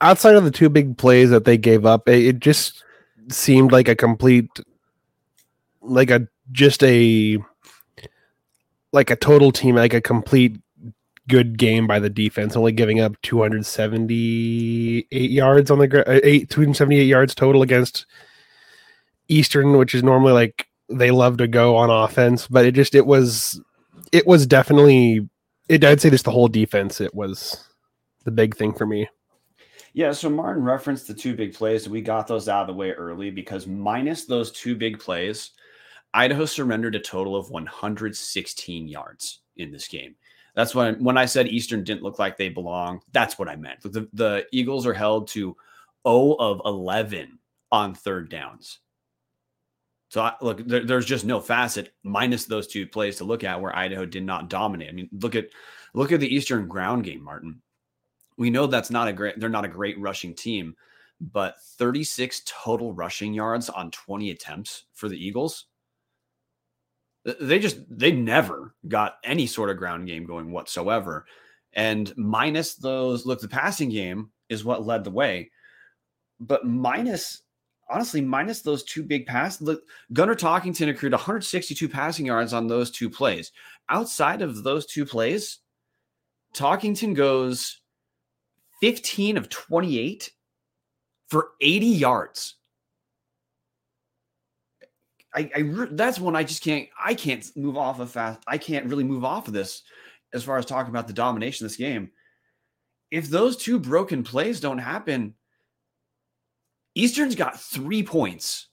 Outside 0.00 0.34
of 0.34 0.44
the 0.44 0.50
two 0.50 0.68
big 0.68 0.98
plays 0.98 1.30
that 1.30 1.44
they 1.44 1.56
gave 1.56 1.86
up, 1.86 2.08
it 2.08 2.40
just 2.40 2.84
seemed 3.30 3.72
like 3.72 3.88
a 3.88 3.96
complete, 3.96 4.50
like 5.80 6.10
a 6.10 6.28
just 6.52 6.82
a 6.82 7.38
like 8.92 9.10
a 9.10 9.16
total 9.16 9.50
team, 9.50 9.76
like 9.76 9.94
a 9.94 10.00
complete 10.00 10.60
good 11.28 11.58
game 11.58 11.86
by 11.86 11.98
the 11.98 12.10
defense, 12.10 12.56
only 12.56 12.72
giving 12.72 13.00
up 13.00 13.20
278 13.22 15.30
yards 15.30 15.70
on 15.70 15.78
the 15.78 15.88
ground, 15.88 16.08
uh, 16.08 16.20
eight 16.22 16.50
278 16.50 17.04
yards 17.04 17.34
total 17.34 17.62
against 17.62 18.06
Eastern, 19.28 19.76
which 19.76 19.94
is 19.94 20.02
normally 20.02 20.32
like 20.32 20.66
they 20.88 21.10
love 21.10 21.36
to 21.38 21.46
go 21.46 21.76
on 21.76 21.90
offense, 21.90 22.46
but 22.46 22.64
it 22.64 22.72
just 22.72 22.94
it 22.94 23.06
was 23.06 23.60
it 24.12 24.26
was 24.26 24.46
definitely 24.46 25.28
it. 25.68 25.84
I'd 25.84 26.00
say 26.00 26.10
just 26.10 26.24
the 26.24 26.30
whole 26.30 26.48
defense. 26.48 27.00
It 27.00 27.14
was 27.14 27.68
the 28.24 28.30
big 28.30 28.56
thing 28.56 28.74
for 28.74 28.86
me. 28.86 29.08
Yeah, 29.94 30.10
so 30.10 30.28
Martin 30.28 30.64
referenced 30.64 31.06
the 31.06 31.14
two 31.14 31.36
big 31.36 31.54
plays. 31.54 31.88
We 31.88 32.02
got 32.02 32.26
those 32.26 32.48
out 32.48 32.62
of 32.62 32.66
the 32.66 32.74
way 32.74 32.90
early 32.90 33.30
because 33.30 33.68
minus 33.68 34.24
those 34.24 34.50
two 34.50 34.74
big 34.74 34.98
plays, 34.98 35.52
Idaho 36.12 36.46
surrendered 36.46 36.96
a 36.96 37.00
total 37.00 37.36
of 37.36 37.50
116 37.50 38.88
yards 38.88 39.42
in 39.56 39.70
this 39.70 39.86
game. 39.86 40.16
That's 40.54 40.74
when 40.74 41.02
when 41.02 41.18
I 41.18 41.26
said 41.26 41.48
Eastern 41.48 41.84
didn't 41.84 42.02
look 42.02 42.18
like 42.18 42.36
they 42.36 42.48
belong. 42.48 43.00
That's 43.12 43.38
what 43.38 43.48
I 43.48 43.56
meant. 43.56 43.80
The, 43.82 44.08
the 44.12 44.46
Eagles 44.52 44.86
are 44.86 44.94
held 44.94 45.28
to 45.28 45.56
0 46.06 46.36
of 46.38 46.60
11 46.64 47.38
on 47.72 47.94
third 47.94 48.30
downs. 48.30 48.78
So 50.10 50.22
I, 50.22 50.34
look, 50.40 50.64
there, 50.64 50.84
there's 50.84 51.06
just 51.06 51.24
no 51.24 51.40
facet 51.40 51.92
minus 52.04 52.44
those 52.44 52.68
two 52.68 52.86
plays 52.86 53.16
to 53.16 53.24
look 53.24 53.42
at 53.42 53.60
where 53.60 53.74
Idaho 53.76 54.06
did 54.06 54.22
not 54.22 54.48
dominate. 54.48 54.88
I 54.88 54.92
mean, 54.92 55.08
look 55.12 55.34
at 55.34 55.48
look 55.92 56.12
at 56.12 56.20
the 56.20 56.32
Eastern 56.32 56.68
ground 56.68 57.02
game, 57.02 57.22
Martin. 57.22 57.60
We 58.36 58.50
know 58.50 58.66
that's 58.66 58.90
not 58.90 59.08
a 59.08 59.12
great, 59.12 59.40
they're 59.40 59.48
not 59.48 59.64
a 59.64 59.68
great 59.68 59.98
rushing 59.98 60.34
team, 60.34 60.76
but 61.20 61.56
36 61.78 62.42
total 62.46 62.92
rushing 62.92 63.34
yards 63.34 63.68
on 63.68 63.90
20 63.90 64.30
attempts 64.30 64.84
for 64.92 65.08
the 65.08 65.18
Eagles. 65.18 65.66
They 67.40 67.58
just, 67.58 67.78
they 67.88 68.12
never 68.12 68.74
got 68.86 69.16
any 69.24 69.46
sort 69.46 69.70
of 69.70 69.78
ground 69.78 70.06
game 70.06 70.26
going 70.26 70.52
whatsoever. 70.52 71.26
And 71.72 72.12
minus 72.16 72.74
those, 72.74 73.26
look, 73.26 73.40
the 73.40 73.48
passing 73.48 73.88
game 73.88 74.30
is 74.48 74.64
what 74.64 74.86
led 74.86 75.04
the 75.04 75.10
way. 75.10 75.50
But 76.38 76.66
minus, 76.66 77.42
honestly, 77.88 78.20
minus 78.20 78.60
those 78.60 78.84
two 78.84 79.02
big 79.02 79.26
passes, 79.26 79.62
look, 79.62 79.82
Gunnar 80.12 80.34
Talkington 80.34 80.90
accrued 80.90 81.12
162 81.12 81.88
passing 81.88 82.26
yards 82.26 82.52
on 82.52 82.66
those 82.66 82.90
two 82.90 83.08
plays. 83.08 83.52
Outside 83.88 84.42
of 84.42 84.62
those 84.62 84.86
two 84.86 85.06
plays, 85.06 85.60
Talkington 86.54 87.14
goes 87.14 87.80
15 88.80 89.36
of 89.36 89.48
28 89.48 90.30
for 91.28 91.50
80 91.60 91.86
yards. 91.86 92.56
I, 95.34 95.50
I 95.54 95.86
that's 95.90 96.20
one 96.20 96.36
I 96.36 96.44
just 96.44 96.62
can't 96.62 96.88
I 97.02 97.14
can't 97.14 97.44
move 97.56 97.76
off 97.76 98.00
of 98.00 98.10
fast. 98.10 98.42
I 98.46 98.58
can't 98.58 98.86
really 98.86 99.04
move 99.04 99.24
off 99.24 99.48
of 99.48 99.54
this 99.54 99.82
as 100.32 100.44
far 100.44 100.58
as 100.58 100.66
talking 100.66 100.90
about 100.90 101.06
the 101.06 101.12
domination 101.12 101.64
of 101.64 101.70
this 101.70 101.78
game. 101.78 102.10
If 103.10 103.28
those 103.28 103.56
two 103.56 103.78
broken 103.78 104.22
plays 104.22 104.60
don't 104.60 104.78
happen, 104.78 105.34
Eastern's 106.94 107.34
got 107.34 107.60
three 107.60 108.02
points 108.02 108.68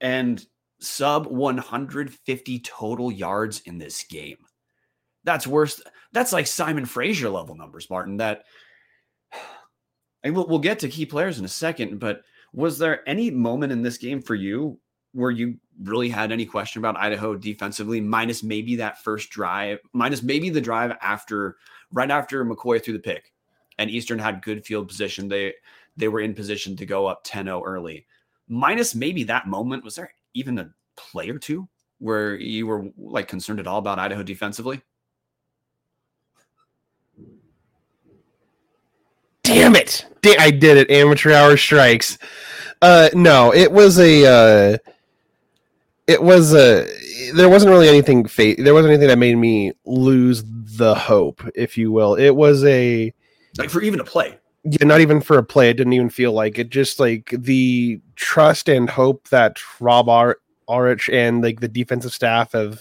and 0.00 0.44
sub 0.80 1.26
150 1.26 2.58
total 2.60 3.10
yards 3.10 3.60
in 3.60 3.78
this 3.78 4.04
game. 4.04 4.38
That's 5.24 5.46
worse. 5.46 5.80
That's 6.12 6.32
like 6.32 6.46
Simon 6.46 6.84
Fraser 6.84 7.30
level 7.30 7.54
numbers, 7.54 7.88
Martin. 7.88 8.18
That 8.18 8.44
and 10.22 10.34
we'll, 10.34 10.46
we'll 10.46 10.58
get 10.58 10.80
to 10.80 10.88
key 10.88 11.06
players 11.06 11.38
in 11.38 11.44
a 11.44 11.48
second, 11.48 11.98
but 12.00 12.22
was 12.52 12.78
there 12.78 13.08
any 13.08 13.30
moment 13.30 13.72
in 13.72 13.82
this 13.82 13.96
game 13.96 14.20
for 14.20 14.34
you 14.34 14.78
where 15.12 15.30
you 15.30 15.56
really 15.82 16.08
had 16.08 16.32
any 16.32 16.46
question 16.46 16.80
about 16.80 16.96
Idaho 16.96 17.34
defensively, 17.34 18.00
minus 18.00 18.42
maybe 18.42 18.76
that 18.76 19.02
first 19.02 19.30
drive, 19.30 19.78
minus 19.92 20.22
maybe 20.22 20.50
the 20.50 20.60
drive 20.60 20.96
after, 21.00 21.56
right 21.92 22.10
after 22.10 22.44
McCoy 22.44 22.82
threw 22.82 22.94
the 22.94 22.98
pick, 22.98 23.32
and 23.78 23.90
Eastern 23.90 24.18
had 24.18 24.42
good 24.42 24.64
field 24.64 24.88
position. 24.88 25.28
They 25.28 25.54
they 25.96 26.08
were 26.08 26.20
in 26.20 26.34
position 26.34 26.74
to 26.76 26.86
go 26.86 27.06
up 27.06 27.22
10-0 27.24 27.62
early. 27.66 28.06
Minus 28.48 28.94
maybe 28.94 29.24
that 29.24 29.46
moment, 29.46 29.84
was 29.84 29.94
there 29.94 30.12
even 30.32 30.58
a 30.58 30.70
play 30.96 31.28
or 31.28 31.38
two 31.38 31.68
where 31.98 32.34
you 32.34 32.66
were 32.66 32.86
like 32.96 33.28
concerned 33.28 33.60
at 33.60 33.66
all 33.66 33.78
about 33.78 33.98
Idaho 33.98 34.22
defensively? 34.22 34.80
Damn 39.42 39.74
it! 39.76 40.06
I 40.38 40.50
did 40.50 40.78
it. 40.78 40.90
Amateur 40.90 41.32
hour 41.32 41.56
strikes. 41.56 42.16
Uh, 42.80 43.10
no, 43.12 43.52
it 43.52 43.70
was 43.70 43.98
a. 43.98 44.24
Uh, 44.24 44.91
it 46.06 46.22
was 46.22 46.54
a. 46.54 46.86
There 47.34 47.48
wasn't 47.48 47.70
really 47.70 47.88
anything. 47.88 48.26
Fa- 48.26 48.56
there 48.58 48.74
wasn't 48.74 48.92
anything 48.92 49.08
that 49.08 49.18
made 49.18 49.36
me 49.36 49.72
lose 49.84 50.44
the 50.46 50.94
hope, 50.94 51.42
if 51.54 51.78
you 51.78 51.92
will. 51.92 52.14
It 52.14 52.30
was 52.30 52.64
a. 52.64 53.12
Like 53.58 53.70
for 53.70 53.82
even 53.82 54.00
a 54.00 54.04
play. 54.04 54.38
Yeah, 54.64 54.86
not 54.86 55.00
even 55.00 55.20
for 55.20 55.38
a 55.38 55.42
play. 55.42 55.70
It 55.70 55.76
didn't 55.76 55.92
even 55.92 56.10
feel 56.10 56.32
like 56.32 56.58
it. 56.58 56.70
Just 56.70 57.00
like 57.00 57.34
the 57.36 58.00
trust 58.16 58.68
and 58.68 58.88
hope 58.88 59.28
that 59.28 59.58
Rob 59.80 60.08
Ar- 60.08 60.38
Aurich 60.68 61.12
and 61.12 61.42
like 61.42 61.60
the 61.60 61.68
defensive 61.68 62.12
staff 62.12 62.52
have 62.52 62.80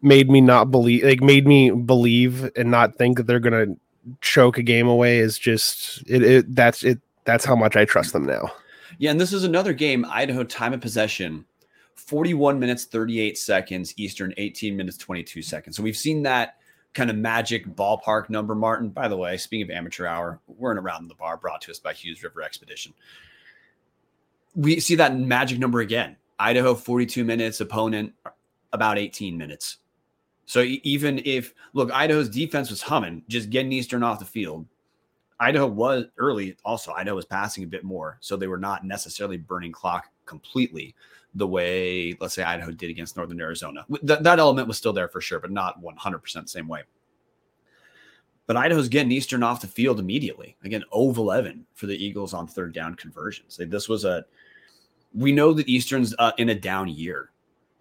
made 0.00 0.30
me 0.30 0.40
not 0.40 0.70
believe. 0.70 1.04
Like 1.04 1.22
made 1.22 1.46
me 1.46 1.70
believe 1.70 2.50
and 2.56 2.70
not 2.70 2.96
think 2.96 3.18
that 3.18 3.26
they're 3.26 3.40
gonna 3.40 3.66
choke 4.20 4.58
a 4.58 4.62
game 4.62 4.88
away 4.88 5.18
is 5.18 5.38
just 5.38 6.02
it, 6.08 6.22
it 6.22 6.54
that's 6.56 6.82
it 6.82 7.00
that's 7.24 7.44
how 7.44 7.54
much 7.54 7.76
I 7.76 7.84
trust 7.84 8.12
them 8.12 8.26
now. 8.26 8.50
Yeah, 8.98 9.10
and 9.10 9.20
this 9.20 9.32
is 9.32 9.44
another 9.44 9.72
game 9.72 10.04
Idaho 10.08 10.44
time 10.44 10.72
of 10.72 10.80
possession 10.80 11.44
41 12.06 12.58
minutes 12.58 12.84
38 12.84 13.38
seconds 13.38 13.94
Eastern 13.96 14.34
18 14.36 14.76
minutes 14.76 14.96
22 14.96 15.42
seconds. 15.42 15.76
So 15.76 15.82
we've 15.82 15.96
seen 15.96 16.22
that 16.22 16.56
kind 16.94 17.10
of 17.10 17.16
magic 17.16 17.66
ballpark 17.66 18.28
number 18.28 18.54
Martin. 18.54 18.90
By 18.90 19.08
the 19.08 19.16
way, 19.16 19.36
speaking 19.36 19.64
of 19.64 19.70
amateur 19.70 20.06
hour, 20.06 20.40
we're 20.46 20.72
in 20.72 20.78
around 20.78 21.08
the 21.08 21.14
bar 21.14 21.36
brought 21.36 21.62
to 21.62 21.70
us 21.70 21.78
by 21.78 21.92
Hughes 21.92 22.22
River 22.22 22.42
Expedition. 22.42 22.92
We 24.54 24.80
see 24.80 24.96
that 24.96 25.16
magic 25.16 25.58
number 25.58 25.80
again. 25.80 26.16
Idaho 26.38 26.74
42 26.74 27.24
minutes, 27.24 27.60
opponent 27.60 28.12
about 28.72 28.98
18 28.98 29.38
minutes. 29.38 29.78
So 30.44 30.62
even 30.82 31.22
if 31.24 31.54
look, 31.72 31.90
Idaho's 31.92 32.28
defense 32.28 32.68
was 32.68 32.82
humming, 32.82 33.22
just 33.28 33.50
getting 33.50 33.72
Eastern 33.72 34.02
off 34.02 34.18
the 34.18 34.24
field. 34.24 34.66
Idaho 35.40 35.66
was 35.66 36.04
early. 36.18 36.56
Also, 36.64 36.92
Idaho 36.92 37.16
was 37.16 37.24
passing 37.24 37.64
a 37.64 37.66
bit 37.66 37.84
more, 37.84 38.18
so 38.20 38.36
they 38.36 38.46
were 38.46 38.58
not 38.58 38.84
necessarily 38.84 39.36
burning 39.36 39.72
clock 39.72 40.11
completely 40.26 40.94
the 41.34 41.46
way, 41.46 42.16
let's 42.20 42.34
say, 42.34 42.42
Idaho 42.42 42.72
did 42.72 42.90
against 42.90 43.16
Northern 43.16 43.40
Arizona. 43.40 43.86
That, 44.02 44.22
that 44.22 44.38
element 44.38 44.68
was 44.68 44.76
still 44.76 44.92
there 44.92 45.08
for 45.08 45.20
sure, 45.20 45.40
but 45.40 45.50
not 45.50 45.82
100% 45.82 46.48
same 46.48 46.68
way. 46.68 46.82
But 48.46 48.56
Idaho's 48.56 48.88
getting 48.88 49.12
Eastern 49.12 49.42
off 49.42 49.60
the 49.60 49.66
field 49.66 49.98
immediately. 49.98 50.56
Again, 50.64 50.84
0 50.92 51.14
11 51.16 51.64
for 51.74 51.86
the 51.86 52.04
Eagles 52.04 52.34
on 52.34 52.46
third 52.46 52.74
down 52.74 52.96
conversions. 52.96 53.58
This 53.58 53.88
was 53.88 54.04
a, 54.04 54.24
we 55.14 55.32
know 55.32 55.52
that 55.54 55.68
Eastern's 55.68 56.14
uh, 56.18 56.32
in 56.38 56.50
a 56.50 56.54
down 56.54 56.88
year 56.88 57.32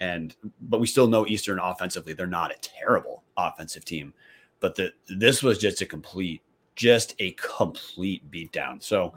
and 0.01 0.35
but 0.61 0.79
we 0.79 0.87
still 0.87 1.07
know 1.07 1.25
Eastern 1.27 1.59
offensively 1.59 2.11
they're 2.11 2.27
not 2.27 2.51
a 2.51 2.59
terrible 2.59 3.23
offensive 3.37 3.85
team, 3.85 4.13
but 4.59 4.75
the 4.75 4.91
this 5.07 5.41
was 5.41 5.57
just 5.57 5.81
a 5.81 5.85
complete 5.85 6.41
just 6.75 7.15
a 7.19 7.31
complete 7.33 8.29
beatdown. 8.29 8.83
So 8.83 9.13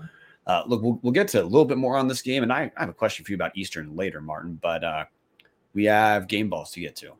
uh, 0.46 0.62
look, 0.66 0.82
we'll, 0.82 0.98
we'll 1.02 1.12
get 1.12 1.28
to 1.28 1.42
a 1.42 1.44
little 1.44 1.64
bit 1.64 1.78
more 1.78 1.96
on 1.96 2.08
this 2.08 2.22
game, 2.22 2.42
and 2.42 2.52
I, 2.52 2.70
I 2.76 2.80
have 2.80 2.88
a 2.88 2.94
question 2.94 3.24
for 3.24 3.32
you 3.32 3.36
about 3.36 3.56
Eastern 3.56 3.96
later, 3.96 4.20
Martin. 4.20 4.58
But 4.60 4.84
uh, 4.84 5.04
we 5.72 5.84
have 5.84 6.28
game 6.28 6.48
balls 6.48 6.70
to 6.72 6.80
get 6.80 6.96
to. 6.96 7.12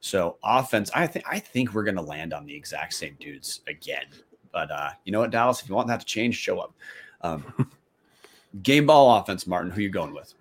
So 0.00 0.36
offense, 0.44 0.90
I 0.94 1.06
think 1.06 1.24
I 1.28 1.38
think 1.38 1.74
we're 1.74 1.84
going 1.84 1.96
to 1.96 2.02
land 2.02 2.32
on 2.32 2.46
the 2.46 2.54
exact 2.54 2.94
same 2.94 3.16
dudes 3.18 3.62
again. 3.66 4.06
But 4.52 4.70
uh, 4.70 4.90
you 5.04 5.12
know 5.12 5.20
what, 5.20 5.30
Dallas, 5.30 5.60
if 5.60 5.68
you 5.68 5.74
want 5.74 5.88
that 5.88 6.00
to 6.00 6.06
change, 6.06 6.36
show 6.36 6.60
up. 6.60 6.74
Um, 7.20 7.70
game 8.62 8.86
ball 8.86 9.18
offense, 9.18 9.46
Martin. 9.46 9.70
Who 9.70 9.80
you 9.80 9.90
going 9.90 10.14
with? 10.14 10.34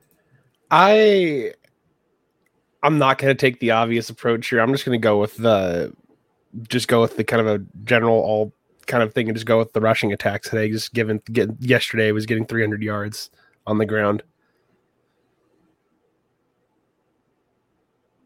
I 0.69 1.53
I'm 2.83 2.97
not 2.97 3.17
going 3.17 3.35
to 3.35 3.39
take 3.39 3.59
the 3.59 3.71
obvious 3.71 4.09
approach 4.09 4.47
here. 4.49 4.59
I'm 4.59 4.71
just 4.71 4.85
going 4.85 4.99
to 4.99 5.03
go 5.03 5.19
with 5.19 5.37
the 5.37 5.93
just 6.67 6.87
go 6.87 7.01
with 7.01 7.17
the 7.17 7.23
kind 7.23 7.41
of 7.41 7.47
a 7.47 7.65
general 7.83 8.15
all 8.15 8.53
kind 8.87 9.03
of 9.03 9.13
thing 9.13 9.27
and 9.27 9.35
just 9.35 9.45
go 9.45 9.57
with 9.57 9.73
the 9.73 9.81
rushing 9.81 10.13
attack 10.13 10.43
today. 10.43 10.69
Just 10.69 10.93
given 10.93 11.21
get, 11.31 11.49
yesterday 11.59 12.11
was 12.11 12.25
getting 12.25 12.45
300 12.45 12.81
yards 12.81 13.29
on 13.65 13.77
the 13.77 13.85
ground. 13.85 14.23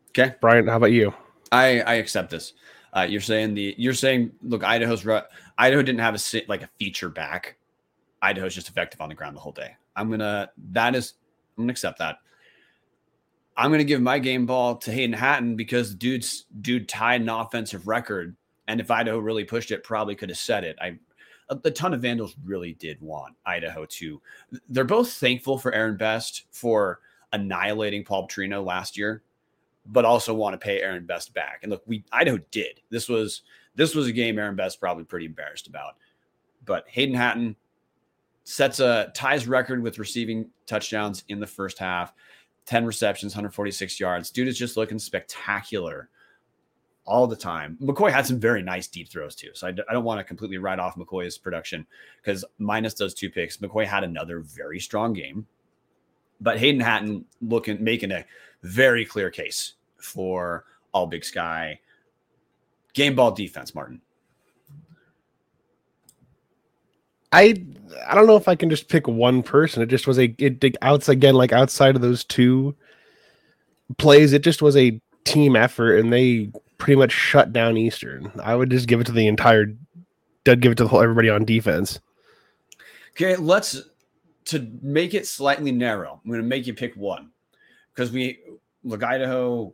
Okay, 0.10 0.36
Brian, 0.42 0.68
how 0.68 0.78
about 0.78 0.92
you? 0.92 1.14
I 1.52 1.82
I 1.82 1.94
accept 1.96 2.30
this. 2.30 2.54
Uh, 2.96 3.08
you're 3.10 3.22
saying 3.22 3.54
the 3.54 3.74
you're 3.78 3.94
saying 3.94 4.32
look 4.44 4.64
Idaho's 4.64 5.06
Idaho 5.58 5.82
didn't 5.82 6.00
have 6.00 6.16
a 6.16 6.42
like 6.48 6.64
a 6.64 6.70
feature 6.80 7.10
back. 7.10 7.58
Idaho's 8.22 8.54
just 8.54 8.70
effective 8.70 9.02
on 9.02 9.10
the 9.10 9.16
ground 9.16 9.36
the 9.36 9.42
whole 9.42 9.54
day. 9.54 9.76
I'm 9.96 10.10
gonna 10.10 10.50
that 10.72 10.96
is 10.96 11.14
I'm 11.58 11.64
gonna 11.64 11.72
accept 11.72 12.00
that. 12.00 12.18
I'm 13.58 13.70
going 13.70 13.80
to 13.80 13.86
give 13.86 14.02
my 14.02 14.20
game 14.20 14.46
ball 14.46 14.78
to 14.78 14.92
Hayden 14.92 15.14
Hatten 15.14 15.56
because 15.56 15.94
dude's 15.94 16.46
dude 16.62 16.88
tied 16.88 17.22
an 17.22 17.30
offensive 17.30 17.88
record, 17.88 18.36
and 18.72 18.80
if 18.80 18.90
Idaho 18.90 19.20
really 19.20 19.44
pushed 19.44 19.72
it, 19.72 19.84
probably 19.84 20.16
could 20.16 20.30
have 20.30 20.38
set 20.38 20.64
it. 20.64 20.78
I 20.82 20.98
a, 21.50 21.72
ton 21.72 21.94
of 21.94 22.02
Vandals 22.02 22.36
really 22.46 22.74
did 22.74 23.00
want 23.02 23.36
Idaho 23.46 23.86
to. 23.86 24.22
They're 24.70 24.86
both 24.86 25.12
thankful 25.12 25.58
for 25.58 25.74
Aaron 25.74 25.98
Best 25.98 26.46
for 26.52 27.02
annihilating 27.34 28.06
Paul 28.06 28.28
Petrino 28.28 28.64
last 28.66 28.98
year, 28.98 29.24
but 29.86 30.06
also 30.06 30.34
want 30.34 30.54
to 30.54 30.58
pay 30.58 30.82
Aaron 30.82 31.06
Best 31.06 31.34
back. 31.34 31.60
And 31.62 31.70
look, 31.70 31.84
we 31.86 32.06
Idaho 32.14 32.38
did. 32.52 32.80
This 32.90 33.10
was 33.10 33.42
this 33.76 33.94
was 33.94 34.08
a 34.08 34.14
game 34.14 34.40
Aaron 34.40 34.56
Best 34.56 34.80
probably 34.80 35.04
pretty 35.04 35.26
embarrassed 35.26 35.68
about. 35.68 35.96
But 36.66 36.86
Hayden 36.88 37.16
Hatten 37.16 37.58
sets 38.46 38.80
a 38.80 39.12
ties 39.14 39.48
record 39.48 39.84
with 39.84 40.00
receiving 40.00 40.50
touchdowns 40.66 41.26
in 41.28 41.40
the 41.40 41.48
first 41.48 41.78
half. 41.78 42.14
10 42.68 42.86
receptions, 42.86 43.34
146 43.34 44.00
yards. 44.00 44.30
Dude 44.30 44.48
is 44.48 44.58
just 44.58 44.78
looking 44.78 45.00
spectacular 45.00 46.10
all 47.12 47.28
the 47.28 47.36
time. 47.36 47.78
McCoy 47.82 48.10
had 48.10 48.26
some 48.26 48.40
very 48.40 48.64
nice 48.64 48.88
deep 48.88 49.10
throws 49.10 49.36
too. 49.36 49.50
So 49.54 49.68
I 49.68 49.72
d- 49.72 49.84
I 49.90 49.94
don't 49.94 50.06
want 50.06 50.20
to 50.20 50.24
completely 50.24 50.58
write 50.58 50.80
off 50.80 50.96
McCoy's 50.96 51.38
production 51.38 51.86
because 52.24 52.46
minus 52.58 52.94
those 52.94 53.14
two 53.14 53.30
picks, 53.30 53.58
McCoy 53.58 53.86
had 53.86 54.06
another 54.06 54.40
very 54.40 54.80
strong 54.80 55.12
game. 55.12 55.46
But 56.40 56.58
Hayden 56.58 56.80
Hatten 56.80 57.26
looking 57.42 57.84
making 57.84 58.12
a 58.12 58.24
very 58.64 59.06
clear 59.06 59.30
case 59.30 59.74
for 59.98 60.64
all 60.94 61.06
Big 61.06 61.26
Sky 61.26 61.80
game 62.94 63.14
ball 63.14 63.32
defense, 63.32 63.76
Martin. 63.76 64.02
I 67.34 67.62
I 68.08 68.16
don't 68.16 68.26
know 68.26 68.38
if 68.38 68.48
I 68.48 68.56
can 68.56 68.70
just 68.70 68.88
pick 68.88 69.06
one 69.06 69.44
person. 69.44 69.84
It 69.84 69.88
just 69.88 70.08
was 70.08 70.18
a 70.18 70.34
it 70.38 70.78
outside 70.82 71.14
again 71.14 71.36
like 71.36 71.52
outside 71.52 71.98
of 71.98 72.02
those 72.02 72.24
two 72.24 72.74
plays, 73.98 74.32
it 74.32 74.44
just 74.44 74.62
was 74.62 74.78
a 74.78 75.02
team 75.26 75.58
effort, 75.58 75.98
and 75.98 76.12
they 76.12 76.52
pretty 76.82 76.98
much 76.98 77.12
shut 77.12 77.54
down 77.54 77.78
Eastern. 77.78 78.32
I 78.44 78.56
would 78.56 78.72
just 78.72 78.88
give 78.88 79.00
it 79.00 79.04
to 79.06 79.12
the 79.12 79.28
entire 79.28 79.68
did 80.44 80.62
give 80.62 80.72
it 80.72 80.76
to 80.80 80.84
the 80.84 80.90
whole 80.90 81.04
everybody 81.04 81.30
on 81.30 81.46
defense. 81.46 82.00
Okay, 83.12 83.36
let's 83.36 83.80
to 84.46 84.68
make 84.82 85.14
it 85.14 85.28
slightly 85.28 85.72
narrow. 85.72 86.20
I'm 86.24 86.32
going 86.32 86.42
to 86.42 86.48
make 86.48 86.66
you 86.66 86.74
pick 86.74 86.96
one 86.96 87.30
because 87.94 88.12
we 88.12 88.40
look 88.84 89.04
Idaho. 89.04 89.72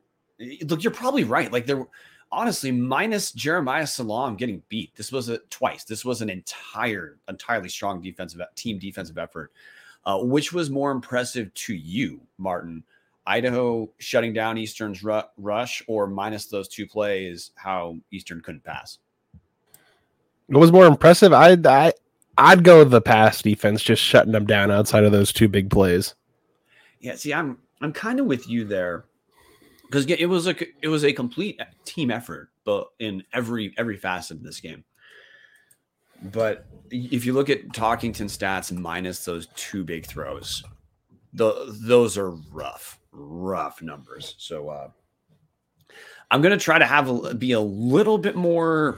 Look, 0.65 0.83
you're 0.83 0.91
probably 0.91 1.23
right. 1.23 1.49
Like 1.49 1.65
there, 1.65 1.87
honestly, 2.29 2.73
minus 2.73 3.31
Jeremiah 3.31 3.87
Salam 3.87 4.35
getting 4.35 4.61
beat. 4.67 4.93
This 4.97 5.13
was 5.13 5.29
a 5.29 5.37
twice. 5.49 5.85
This 5.85 6.03
was 6.03 6.21
an 6.21 6.29
entire, 6.29 7.19
entirely 7.29 7.69
strong 7.69 8.01
defensive 8.01 8.41
team 8.55 8.79
defensive 8.79 9.17
effort. 9.17 9.53
Uh, 10.05 10.19
which 10.19 10.51
was 10.51 10.69
more 10.69 10.91
impressive 10.91 11.53
to 11.53 11.73
you, 11.73 12.19
Martin? 12.37 12.83
Idaho 13.27 13.91
shutting 13.99 14.31
down 14.31 14.57
Eastern's 14.57 15.03
ru- 15.03 15.21
rush, 15.37 15.83
or 15.87 16.07
minus 16.07 16.45
those 16.45 16.69
two 16.69 16.87
plays, 16.87 17.51
how 17.55 17.97
Eastern 18.09 18.41
couldn't 18.41 18.63
pass? 18.63 18.99
What 20.47 20.61
was 20.61 20.71
more 20.71 20.85
impressive? 20.85 21.33
I 21.33 21.57
I 21.65 21.93
I'd 22.37 22.63
go 22.63 22.83
the 22.83 23.01
pass 23.01 23.41
defense, 23.41 23.83
just 23.83 24.01
shutting 24.01 24.31
them 24.31 24.45
down 24.45 24.71
outside 24.71 25.03
of 25.03 25.11
those 25.11 25.33
two 25.33 25.49
big 25.49 25.69
plays. 25.69 26.15
Yeah, 27.01 27.15
see, 27.15 27.33
I'm 27.33 27.57
I'm 27.81 27.91
kind 27.91 28.19
of 28.19 28.27
with 28.27 28.47
you 28.47 28.63
there 28.63 29.05
because 29.85 30.05
it 30.05 30.29
was 30.29 30.47
a 30.47 30.55
it 30.81 30.87
was 30.87 31.03
a 31.03 31.11
complete 31.11 31.59
team 31.83 32.11
effort, 32.11 32.49
but 32.63 32.87
in 32.99 33.23
every 33.33 33.73
every 33.77 33.97
facet 33.97 34.37
of 34.37 34.43
this 34.43 34.61
game. 34.61 34.85
But 36.21 36.65
if 36.89 37.25
you 37.25 37.33
look 37.33 37.49
at 37.49 37.67
Talkington 37.69 38.25
stats 38.25 38.71
minus 38.71 39.25
those 39.25 39.47
two 39.55 39.83
big 39.83 40.05
throws, 40.05 40.63
the 41.37 41.75
those 41.81 42.17
are 42.17 42.31
rough, 42.51 42.99
rough 43.11 43.81
numbers. 43.81 44.35
So 44.37 44.69
uh, 44.69 44.89
I'm 46.31 46.41
gonna 46.41 46.57
try 46.57 46.79
to 46.79 46.85
have 46.85 47.39
be 47.39 47.53
a 47.53 47.59
little 47.59 48.17
bit 48.17 48.35
more 48.35 48.97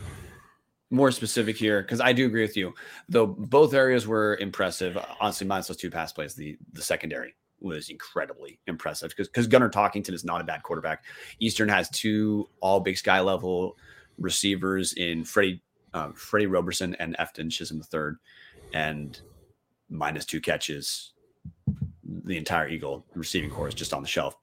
more 0.90 1.12
specific 1.12 1.56
here 1.58 1.82
because 1.82 2.02
I 2.02 2.14
do 2.14 2.26
agree 2.26 2.42
with 2.42 2.58
you. 2.58 2.74
Though 3.10 3.28
both 3.28 3.74
areas 3.74 4.08
were 4.08 4.38
impressive, 4.38 4.98
honestly, 5.20 5.46
minus 5.46 5.68
those 5.68 5.78
two 5.78 5.92
pass 5.92 6.12
plays, 6.12 6.34
the 6.34 6.58
the 6.74 6.82
secondary 6.82 7.36
was 7.62 7.90
incredibly 7.90 8.60
impressive 8.68 9.10
because 9.10 9.28
because 9.28 9.48
Gunnar 9.48 9.70
Talkington 9.70 10.14
is 10.14 10.24
not 10.24 10.42
a 10.42 10.46
bad 10.46 10.64
quarterback. 10.64 11.04
Eastern 11.40 11.70
has 11.70 11.90
two 11.90 12.50
all 12.62 12.80
Big 12.80 12.98
Sky 12.98 13.20
level 13.20 13.78
receivers 14.18 14.94
in 14.94 15.24
Freddie 15.24 15.62
um, 15.94 16.14
Freddie 16.14 16.48
Roberson 16.48 16.96
and 17.00 17.18
Efton 17.18 17.50
Chism 17.50 17.82
III, 17.94 18.18
and 18.74 19.20
minus 19.90 20.26
two 20.26 20.40
catches. 20.40 21.14
The 22.26 22.38
entire 22.38 22.68
Eagle 22.68 23.06
receiving 23.16 23.50
corps 23.50 23.68
is 23.68 23.74
just 23.74 23.94
on 23.94 24.02
the 24.02 24.08
shelf. 24.08 24.38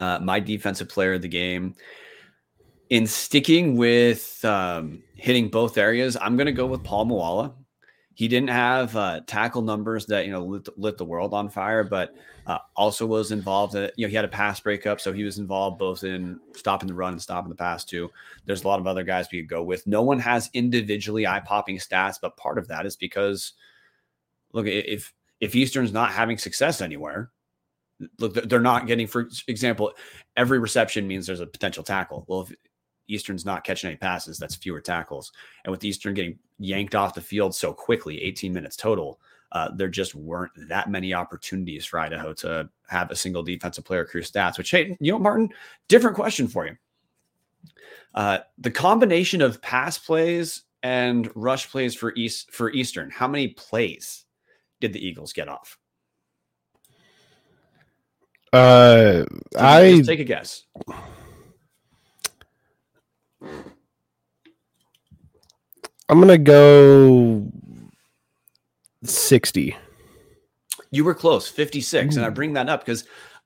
Uh, 0.00 0.18
my 0.20 0.40
defensive 0.40 0.88
player 0.88 1.14
of 1.14 1.22
the 1.22 1.28
game 1.28 1.74
in 2.92 3.06
sticking 3.06 3.74
with 3.74 4.44
um, 4.44 5.02
hitting 5.16 5.48
both 5.48 5.78
areas, 5.78 6.14
I'm 6.20 6.36
going 6.36 6.46
to 6.46 6.52
go 6.52 6.66
with 6.66 6.84
Paul 6.84 7.06
Moala. 7.06 7.54
He 8.12 8.28
didn't 8.28 8.50
have 8.50 8.94
uh, 8.94 9.20
tackle 9.26 9.62
numbers 9.62 10.04
that 10.06 10.26
you 10.26 10.32
know 10.32 10.44
lit, 10.44 10.68
lit 10.78 10.98
the 10.98 11.04
world 11.06 11.32
on 11.32 11.48
fire, 11.48 11.84
but 11.84 12.14
uh, 12.46 12.58
also 12.76 13.06
was 13.06 13.32
involved. 13.32 13.74
In, 13.74 13.90
you 13.96 14.06
know, 14.06 14.10
he 14.10 14.14
had 14.14 14.26
a 14.26 14.28
pass 14.28 14.60
breakup, 14.60 15.00
so 15.00 15.10
he 15.10 15.24
was 15.24 15.38
involved 15.38 15.78
both 15.78 16.04
in 16.04 16.38
stopping 16.54 16.86
the 16.86 16.92
run 16.92 17.14
and 17.14 17.22
stopping 17.22 17.48
the 17.48 17.54
pass 17.54 17.82
too. 17.82 18.10
There's 18.44 18.64
a 18.64 18.68
lot 18.68 18.78
of 18.78 18.86
other 18.86 19.04
guys 19.04 19.26
we 19.32 19.40
could 19.40 19.48
go 19.48 19.62
with. 19.62 19.86
No 19.86 20.02
one 20.02 20.18
has 20.18 20.50
individually 20.52 21.26
eye 21.26 21.40
popping 21.40 21.78
stats, 21.78 22.18
but 22.20 22.36
part 22.36 22.58
of 22.58 22.68
that 22.68 22.84
is 22.84 22.94
because 22.94 23.54
look, 24.52 24.66
if 24.66 25.14
if 25.42 25.56
Eastern's 25.56 25.92
not 25.92 26.12
having 26.12 26.38
success 26.38 26.80
anywhere, 26.80 27.32
look, 28.20 28.34
they're 28.34 28.60
not 28.60 28.86
getting. 28.86 29.08
For 29.08 29.28
example, 29.48 29.92
every 30.36 30.60
reception 30.60 31.06
means 31.06 31.26
there's 31.26 31.40
a 31.40 31.46
potential 31.46 31.82
tackle. 31.82 32.24
Well, 32.28 32.42
if 32.42 32.52
Eastern's 33.08 33.44
not 33.44 33.64
catching 33.64 33.88
any 33.88 33.96
passes, 33.96 34.38
that's 34.38 34.54
fewer 34.54 34.80
tackles. 34.80 35.32
And 35.64 35.72
with 35.72 35.84
Eastern 35.84 36.14
getting 36.14 36.38
yanked 36.60 36.94
off 36.94 37.14
the 37.14 37.20
field 37.20 37.56
so 37.56 37.72
quickly, 37.72 38.22
18 38.22 38.52
minutes 38.52 38.76
total, 38.76 39.20
uh, 39.50 39.70
there 39.74 39.88
just 39.88 40.14
weren't 40.14 40.52
that 40.68 40.88
many 40.88 41.12
opportunities 41.12 41.84
for 41.84 41.98
Idaho 41.98 42.32
to 42.34 42.70
have 42.88 43.10
a 43.10 43.16
single 43.16 43.42
defensive 43.42 43.84
player 43.84 44.04
crew 44.04 44.22
stats. 44.22 44.58
Which, 44.58 44.70
hey, 44.70 44.96
you 45.00 45.10
know, 45.10 45.18
Martin, 45.18 45.50
different 45.88 46.14
question 46.14 46.46
for 46.46 46.66
you. 46.66 46.76
Uh, 48.14 48.38
the 48.58 48.70
combination 48.70 49.42
of 49.42 49.60
pass 49.60 49.98
plays 49.98 50.62
and 50.84 51.28
rush 51.34 51.68
plays 51.68 51.96
for 51.96 52.14
East 52.14 52.52
for 52.52 52.70
Eastern, 52.70 53.10
how 53.10 53.26
many 53.26 53.48
plays 53.48 54.24
did 54.82 54.92
the 54.92 55.04
Eagles 55.04 55.32
get 55.32 55.48
off? 55.48 55.78
Uh, 58.52 59.24
I 59.58 60.02
take 60.04 60.20
a 60.20 60.24
guess. 60.24 60.64
I'm 66.08 66.20
gonna 66.20 66.36
go 66.36 67.50
sixty. 69.02 69.74
You 70.90 71.04
were 71.04 71.14
close, 71.14 71.48
56. 71.48 72.16
And 72.16 72.26
I 72.26 72.28
bring 72.28 72.52
that 72.52 72.68
up 72.68 72.84
because 72.84 73.04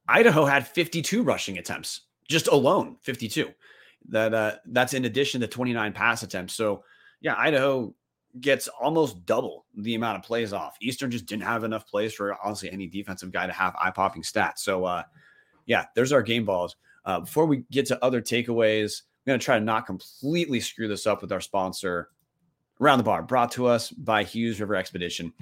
Idaho 0.09 0.45
had 0.45 0.67
52 0.67 1.23
rushing 1.23 1.59
attempts 1.59 2.01
just 2.29 2.49
alone, 2.49 2.97
52. 3.03 3.51
That 4.09 4.35
uh, 4.35 4.57
that's 4.67 4.95
in 4.95 5.05
addition 5.05 5.41
to 5.41 5.47
29 5.47 5.93
pass 5.93 6.23
attempts. 6.23 6.55
So 6.55 6.85
yeah, 7.21 7.35
Idaho 7.37 7.95
gets 8.41 8.69
almost 8.69 9.25
double 9.27 9.67
the 9.77 9.95
amount 9.95 10.19
of 10.19 10.23
plays 10.25 10.53
off. 10.53 10.77
Eastern 10.81 11.11
just 11.11 11.27
didn't 11.27 11.43
have 11.45 11.65
enough 11.65 11.87
plays 11.87 12.15
for 12.15 12.37
honestly 12.45 12.71
any 12.71 12.87
defensive 12.87 13.33
guy 13.33 13.47
to 13.47 13.53
have 13.53 13.75
eye 13.81 13.91
popping 13.91 14.23
stats. 14.23 14.59
So 14.59 14.85
uh, 14.85 15.03
yeah, 15.67 15.87
there's 15.95 16.13
our 16.13 16.23
game 16.23 16.45
balls. 16.45 16.77
Uh, 17.05 17.21
before 17.21 17.47
we 17.47 17.65
get 17.71 17.87
to 17.87 18.05
other 18.05 18.21
takeaways, 18.21 19.03
I'm 19.03 19.31
going 19.33 19.41
to 19.41 19.45
try 19.45 19.59
to 19.59 19.65
not 19.65 19.87
completely 19.87 20.61
screw 20.61 20.89
this 20.89 21.07
up 21.07 21.23
with 21.23 21.33
our 21.33 21.41
sponsor, 21.41 22.11
Around 22.79 22.99
the 22.99 23.05
Bar, 23.05 23.23
brought 23.23 23.51
to 23.53 23.67
us 23.67 23.91
by 23.91 24.23
Hughes 24.23 24.61
River 24.61 24.75
Expedition. 24.75 25.33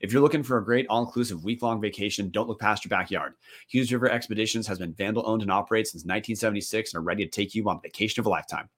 If 0.00 0.12
you're 0.12 0.22
looking 0.22 0.44
for 0.44 0.58
a 0.58 0.64
great 0.64 0.86
all 0.88 1.04
inclusive 1.04 1.42
week 1.42 1.60
long 1.60 1.80
vacation, 1.80 2.30
don't 2.30 2.48
look 2.48 2.60
past 2.60 2.84
your 2.84 2.90
backyard. 2.90 3.34
Hughes 3.66 3.92
River 3.92 4.08
Expeditions 4.08 4.64
has 4.68 4.78
been 4.78 4.94
vandal 4.94 5.24
owned 5.26 5.42
and 5.42 5.50
operated 5.50 5.88
since 5.88 6.04
1976 6.04 6.94
and 6.94 7.00
are 7.00 7.04
ready 7.04 7.24
to 7.24 7.30
take 7.30 7.52
you 7.52 7.68
on 7.68 7.80
vacation 7.80 8.20
of 8.20 8.26
a 8.26 8.28
lifetime. 8.28 8.68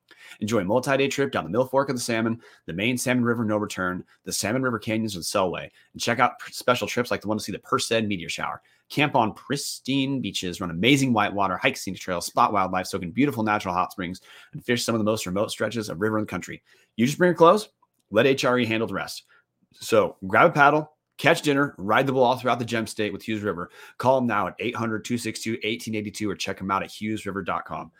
Enjoy 0.41 0.61
a 0.61 0.65
multi 0.65 0.97
day 0.97 1.09
trip 1.09 1.31
down 1.31 1.45
the 1.45 1.51
Middle 1.51 1.67
Fork 1.67 1.91
of 1.91 1.97
the 1.97 2.01
Salmon, 2.01 2.41
the 2.65 2.73
main 2.73 2.97
Salmon 2.97 3.23
River 3.23 3.45
No 3.45 3.59
Return, 3.59 4.03
the 4.25 4.33
Salmon 4.33 4.63
River 4.63 4.79
Canyons 4.79 5.15
and 5.15 5.23
Selway, 5.23 5.69
and 5.93 6.01
check 6.01 6.19
out 6.19 6.41
special 6.51 6.89
trips 6.89 7.11
like 7.11 7.21
the 7.21 7.29
one 7.29 7.37
to 7.37 7.45
see 7.45 7.53
the 7.53 7.59
Perseid 7.59 8.09
meteor 8.09 8.31
shower. 8.31 8.63
Camp 8.89 9.15
on 9.15 9.35
pristine 9.35 10.23
beaches, 10.23 10.59
run 10.59 10.71
amazing 10.71 11.13
whitewater, 11.13 11.59
hike 11.59 11.77
scenic 11.77 12.01
trails, 12.01 12.25
spot 12.25 12.55
wildlife, 12.55 12.87
soak 12.87 13.03
in 13.03 13.11
beautiful 13.11 13.43
natural 13.43 13.75
hot 13.75 13.93
springs, 13.93 14.23
and 14.55 14.65
fish 14.65 14.85
some 14.85 14.95
of 14.95 15.01
the 15.01 15.05
most 15.05 15.27
remote 15.27 15.51
stretches 15.51 15.91
of 15.91 16.01
river 16.01 16.17
in 16.17 16.25
the 16.25 16.31
country. 16.31 16.63
You 16.97 17.05
just 17.05 17.19
bring 17.19 17.29
your 17.29 17.35
clothes 17.35 17.69
let 18.11 18.27
HRE 18.27 18.66
handle 18.66 18.87
the 18.87 18.95
rest. 18.95 19.25
So 19.73 20.16
grab 20.27 20.51
a 20.51 20.53
paddle, 20.53 20.92
catch 21.19 21.42
dinner, 21.42 21.75
ride 21.79 22.07
the 22.07 22.12
bull 22.12 22.23
all 22.23 22.37
throughout 22.37 22.59
the 22.59 22.64
gem 22.64 22.87
state 22.87 23.12
with 23.12 23.23
Hughes 23.23 23.42
River. 23.42 23.71
Call 23.99 24.21
them 24.21 24.27
now 24.27 24.49
at 24.49 24.55
800 24.59 25.05
262 25.05 25.53
1882 25.53 26.31
or 26.31 26.35
check 26.35 26.59
them 26.59 26.71
out 26.71 26.83
at 26.83 26.90
hughesriver.com. 26.90 27.90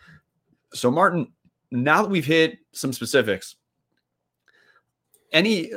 So, 0.75 0.91
Martin, 0.91 1.33
now 1.71 2.03
that 2.03 2.11
we've 2.11 2.27
hit 2.27 2.59
some 2.73 2.93
specifics, 2.93 3.57
any 5.33 5.71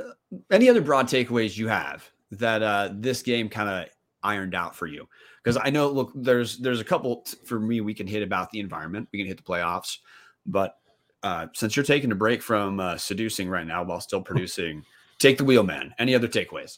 any 0.51 0.69
other 0.69 0.81
broad 0.81 1.07
takeaways 1.07 1.57
you 1.57 1.67
have 1.67 2.09
that 2.31 2.61
uh, 2.61 2.89
this 2.93 3.21
game 3.21 3.49
kind 3.49 3.69
of 3.69 3.89
ironed 4.23 4.55
out 4.55 4.75
for 4.75 4.87
you? 4.87 5.07
Because 5.43 5.57
I 5.61 5.69
know, 5.69 5.89
look, 5.89 6.11
there's 6.15 6.57
there's 6.57 6.79
a 6.79 6.85
couple 6.85 7.21
t- 7.21 7.37
for 7.45 7.59
me 7.59 7.81
we 7.81 7.93
can 7.93 8.07
hit 8.07 8.23
about 8.23 8.51
the 8.51 8.59
environment, 8.59 9.09
we 9.11 9.19
can 9.19 9.27
hit 9.27 9.37
the 9.37 9.43
playoffs, 9.43 9.97
but 10.45 10.78
uh, 11.23 11.47
since 11.53 11.75
you're 11.75 11.85
taking 11.85 12.11
a 12.11 12.15
break 12.15 12.41
from 12.41 12.79
uh, 12.79 12.97
seducing 12.97 13.49
right 13.49 13.67
now 13.67 13.83
while 13.83 14.01
still 14.01 14.21
producing, 14.29 14.83
take 15.17 15.37
the 15.37 15.45
wheel, 15.45 15.63
man. 15.63 15.93
Any 15.99 16.15
other 16.15 16.27
takeaways? 16.27 16.77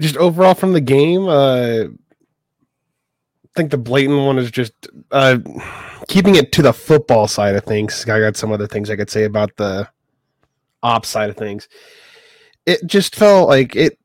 Just 0.00 0.16
overall 0.16 0.54
from 0.54 0.72
the 0.72 0.80
game, 0.80 1.28
uh, 1.28 1.84
I 3.52 3.54
think 3.54 3.70
the 3.70 3.78
blatant 3.78 4.18
one 4.18 4.38
is 4.38 4.50
just 4.50 4.72
uh, 5.10 5.38
keeping 6.08 6.36
it 6.36 6.52
to 6.52 6.62
the 6.62 6.72
football 6.72 7.28
side 7.28 7.54
of 7.54 7.64
things. 7.64 8.08
I 8.08 8.18
got 8.18 8.36
some 8.36 8.50
other 8.50 8.66
things 8.66 8.88
I 8.88 8.96
could 8.96 9.10
say 9.10 9.24
about 9.24 9.54
the 9.56 9.88
ops 10.82 11.10
side 11.10 11.28
of 11.28 11.36
things. 11.36 11.68
It 12.64 12.86
just 12.86 13.14
felt 13.14 13.48
like 13.48 13.76
it. 13.76 13.98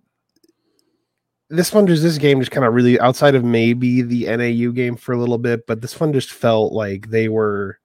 This 1.50 1.74
one 1.74 1.88
just 1.88 2.04
this 2.04 2.18
game 2.18 2.42
just 2.42 2.52
kind 2.52 2.66
of 2.66 2.74
really 2.74 3.00
outside 3.00 3.34
of 3.34 3.46
maybe 3.46 4.02
the 4.02 4.26
NAU 4.26 4.72
game 4.72 4.98
for 4.98 5.14
a 5.14 5.18
little 5.18 5.38
bit, 5.38 5.66
but 5.66 5.82
this 5.82 5.98
one 5.98 6.12
just 6.12 6.32
felt 6.32 6.74
like 6.74 7.10
they 7.10 7.30
were 7.30 7.80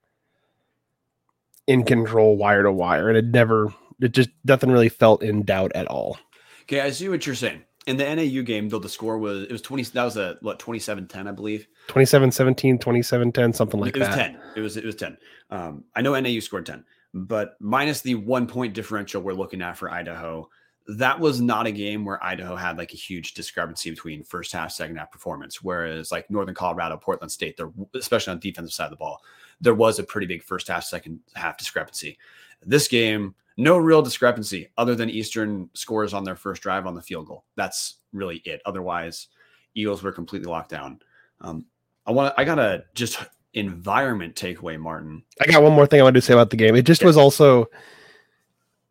in 1.66 1.84
control 1.84 2.36
wire 2.36 2.62
to 2.62 2.72
wire, 2.72 3.08
and 3.08 3.16
it 3.16 3.26
never, 3.26 3.72
it 4.00 4.12
just 4.12 4.30
nothing 4.44 4.70
really 4.70 4.88
felt 4.88 5.22
in 5.22 5.42
doubt 5.42 5.72
at 5.74 5.86
all. 5.86 6.18
Okay, 6.62 6.80
I 6.80 6.90
see 6.90 7.08
what 7.08 7.26
you're 7.26 7.34
saying. 7.34 7.62
In 7.86 7.96
the 7.96 8.14
NAU 8.14 8.42
game, 8.42 8.68
though, 8.68 8.78
the 8.78 8.88
score 8.88 9.18
was 9.18 9.42
it 9.42 9.52
was 9.52 9.62
20. 9.62 9.82
That 9.84 10.04
was 10.04 10.16
a 10.16 10.36
what 10.40 10.60
27-10, 10.60 11.28
I 11.28 11.32
believe. 11.32 11.66
27-17, 11.88 12.78
27-10, 12.78 13.54
something 13.54 13.80
like 13.80 13.96
it 13.96 14.00
that. 14.00 14.04
It 14.04 14.08
was 14.08 14.16
10. 14.16 14.38
It 14.56 14.60
was 14.60 14.76
it 14.76 14.84
was 14.84 14.94
10. 14.94 15.18
Um, 15.50 15.84
I 15.94 16.02
know 16.02 16.18
NAU 16.18 16.40
scored 16.40 16.66
10, 16.66 16.84
but 17.12 17.56
minus 17.60 18.00
the 18.00 18.14
one 18.14 18.46
point 18.46 18.74
differential 18.74 19.20
we're 19.20 19.32
looking 19.32 19.62
at 19.62 19.76
for 19.76 19.90
Idaho, 19.90 20.48
that 20.86 21.18
was 21.18 21.40
not 21.40 21.66
a 21.66 21.72
game 21.72 22.04
where 22.04 22.22
Idaho 22.22 22.56
had 22.56 22.78
like 22.78 22.92
a 22.92 22.96
huge 22.96 23.34
discrepancy 23.34 23.90
between 23.90 24.22
first 24.22 24.52
half, 24.52 24.70
second 24.70 24.96
half 24.96 25.10
performance. 25.10 25.62
Whereas 25.62 26.12
like 26.12 26.30
Northern 26.30 26.54
Colorado, 26.54 26.96
Portland 26.96 27.32
State, 27.32 27.56
they're 27.56 27.72
especially 27.94 28.32
on 28.32 28.38
the 28.38 28.50
defensive 28.50 28.72
side 28.72 28.84
of 28.84 28.90
the 28.90 28.96
ball, 28.96 29.22
there 29.62 29.74
was 29.74 29.98
a 29.98 30.04
pretty 30.04 30.26
big 30.26 30.42
first 30.42 30.68
half, 30.68 30.84
second 30.84 31.20
half 31.34 31.56
discrepancy. 31.56 32.18
This 32.64 32.88
game, 32.88 33.34
No 33.56 33.78
real 33.78 34.02
discrepancy 34.02 34.68
other 34.76 34.94
than 34.94 35.08
Eastern 35.08 35.70
scores 35.74 36.12
on 36.12 36.24
their 36.24 36.36
first 36.36 36.62
drive 36.62 36.86
on 36.86 36.94
the 36.94 37.02
field 37.02 37.26
goal. 37.26 37.44
That's 37.56 37.96
really 38.12 38.42
it. 38.44 38.60
Otherwise, 38.66 39.28
Eagles 39.74 40.02
were 40.02 40.12
completely 40.12 40.50
locked 40.50 40.70
down. 40.70 41.00
Um, 41.40 41.66
I 42.06 42.12
want 42.12 42.34
to, 42.34 42.40
I 42.40 42.44
got 42.44 42.58
a 42.58 42.84
just 42.94 43.18
environment 43.54 44.34
takeaway, 44.34 44.78
Martin. 44.78 45.22
I 45.40 45.46
got 45.46 45.62
one 45.62 45.72
more 45.72 45.86
thing 45.86 46.00
I 46.00 46.04
wanted 46.04 46.20
to 46.20 46.26
say 46.26 46.34
about 46.34 46.50
the 46.50 46.56
game. 46.56 46.74
It 46.74 46.86
just 46.86 47.02
yeah. 47.02 47.08
was 47.08 47.16
also 47.16 47.68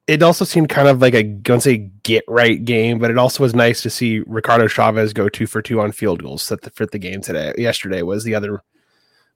it 0.07 0.23
also 0.23 0.43
seemed 0.45 0.69
kind 0.69 0.87
of 0.87 1.01
like 1.01 1.13
a 1.13 1.23
don't 1.23 1.61
say 1.61 1.89
get 2.03 2.23
right 2.27 2.63
game, 2.63 2.99
but 2.99 3.11
it 3.11 3.17
also 3.17 3.43
was 3.43 3.55
nice 3.55 3.81
to 3.81 3.89
see 3.89 4.19
Ricardo 4.27 4.67
Chavez 4.67 5.13
go 5.13 5.29
two 5.29 5.47
for 5.47 5.61
two 5.61 5.79
on 5.79 5.91
field 5.91 6.23
goals 6.23 6.49
that 6.49 6.63
the, 6.63 6.69
for 6.71 6.85
the 6.85 6.99
game 6.99 7.21
today. 7.21 7.53
Yesterday 7.57 8.01
was 8.01 8.23
the 8.23 8.35
other 8.35 8.61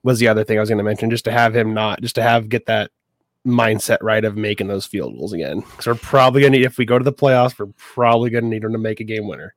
was 0.05 0.19
the 0.19 0.27
other 0.27 0.43
thing 0.43 0.57
I 0.57 0.59
was 0.61 0.69
going 0.69 0.77
to 0.77 0.83
mention, 0.83 1.09
just 1.09 1.25
to 1.25 1.31
have 1.31 1.55
him 1.55 1.73
not 1.73 1.99
just 1.99 2.15
to 2.15 2.21
have 2.21 2.47
get 2.47 2.67
that 2.67 2.91
mindset 3.45 3.97
right 4.01 4.23
of 4.23 4.37
making 4.37 4.67
those 4.67 4.85
field 4.85 5.17
goals 5.17 5.33
again. 5.33 5.61
Because 5.61 5.87
we're 5.87 5.95
probably 5.95 6.41
going 6.41 6.53
to 6.53 6.61
if 6.61 6.77
we 6.77 6.85
go 6.85 6.99
to 6.99 7.03
the 7.03 7.11
playoffs, 7.11 7.57
we're 7.57 7.73
probably 7.75 8.29
going 8.29 8.43
to 8.43 8.49
need 8.49 8.63
him 8.63 8.71
to 8.71 8.77
make 8.77 8.99
a 8.99 9.03
game 9.03 9.27
winner. 9.27 9.55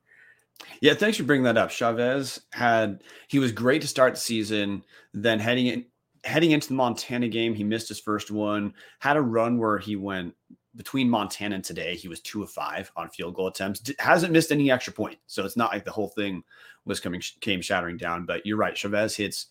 Yeah, 0.80 0.94
thanks 0.94 1.18
for 1.18 1.24
bringing 1.24 1.44
that 1.44 1.58
up. 1.58 1.70
Chavez 1.70 2.40
had 2.52 3.02
he 3.28 3.38
was 3.38 3.52
great 3.52 3.82
to 3.82 3.88
start 3.88 4.14
the 4.14 4.20
season. 4.20 4.84
Then 5.12 5.38
heading 5.38 5.66
in 5.66 5.84
heading 6.24 6.52
into 6.52 6.68
the 6.68 6.74
Montana 6.74 7.28
game, 7.28 7.54
he 7.54 7.62
missed 7.62 7.88
his 7.88 8.00
first 8.00 8.30
one. 8.30 8.72
Had 9.00 9.18
a 9.18 9.22
run 9.22 9.58
where 9.58 9.78
he 9.78 9.96
went 9.96 10.34
between 10.74 11.10
Montana 11.10 11.56
and 11.56 11.64
today, 11.64 11.94
he 11.96 12.08
was 12.08 12.20
two 12.20 12.42
of 12.42 12.50
five 12.50 12.90
on 12.96 13.10
field 13.10 13.34
goal 13.34 13.48
attempts. 13.48 13.80
D- 13.80 13.94
hasn't 13.98 14.32
missed 14.32 14.52
any 14.52 14.70
extra 14.70 14.92
point, 14.92 15.18
so 15.26 15.44
it's 15.44 15.56
not 15.56 15.72
like 15.72 15.84
the 15.84 15.90
whole 15.90 16.08
thing 16.08 16.42
was 16.84 17.00
coming 17.00 17.20
came 17.40 17.60
shattering 17.60 17.98
down. 17.98 18.24
But 18.24 18.46
you're 18.46 18.56
right, 18.56 18.76
Chavez 18.76 19.16
hits. 19.16 19.46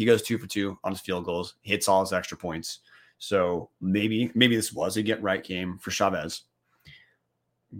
He 0.00 0.06
goes 0.06 0.22
two 0.22 0.38
for 0.38 0.46
two 0.46 0.78
on 0.82 0.92
his 0.92 1.02
field 1.02 1.26
goals, 1.26 1.56
hits 1.60 1.86
all 1.86 2.00
his 2.00 2.14
extra 2.14 2.34
points. 2.34 2.78
So 3.18 3.68
maybe 3.82 4.30
maybe 4.34 4.56
this 4.56 4.72
was 4.72 4.96
a 4.96 5.02
get 5.02 5.22
right 5.22 5.44
game 5.44 5.76
for 5.76 5.90
Chavez. 5.90 6.44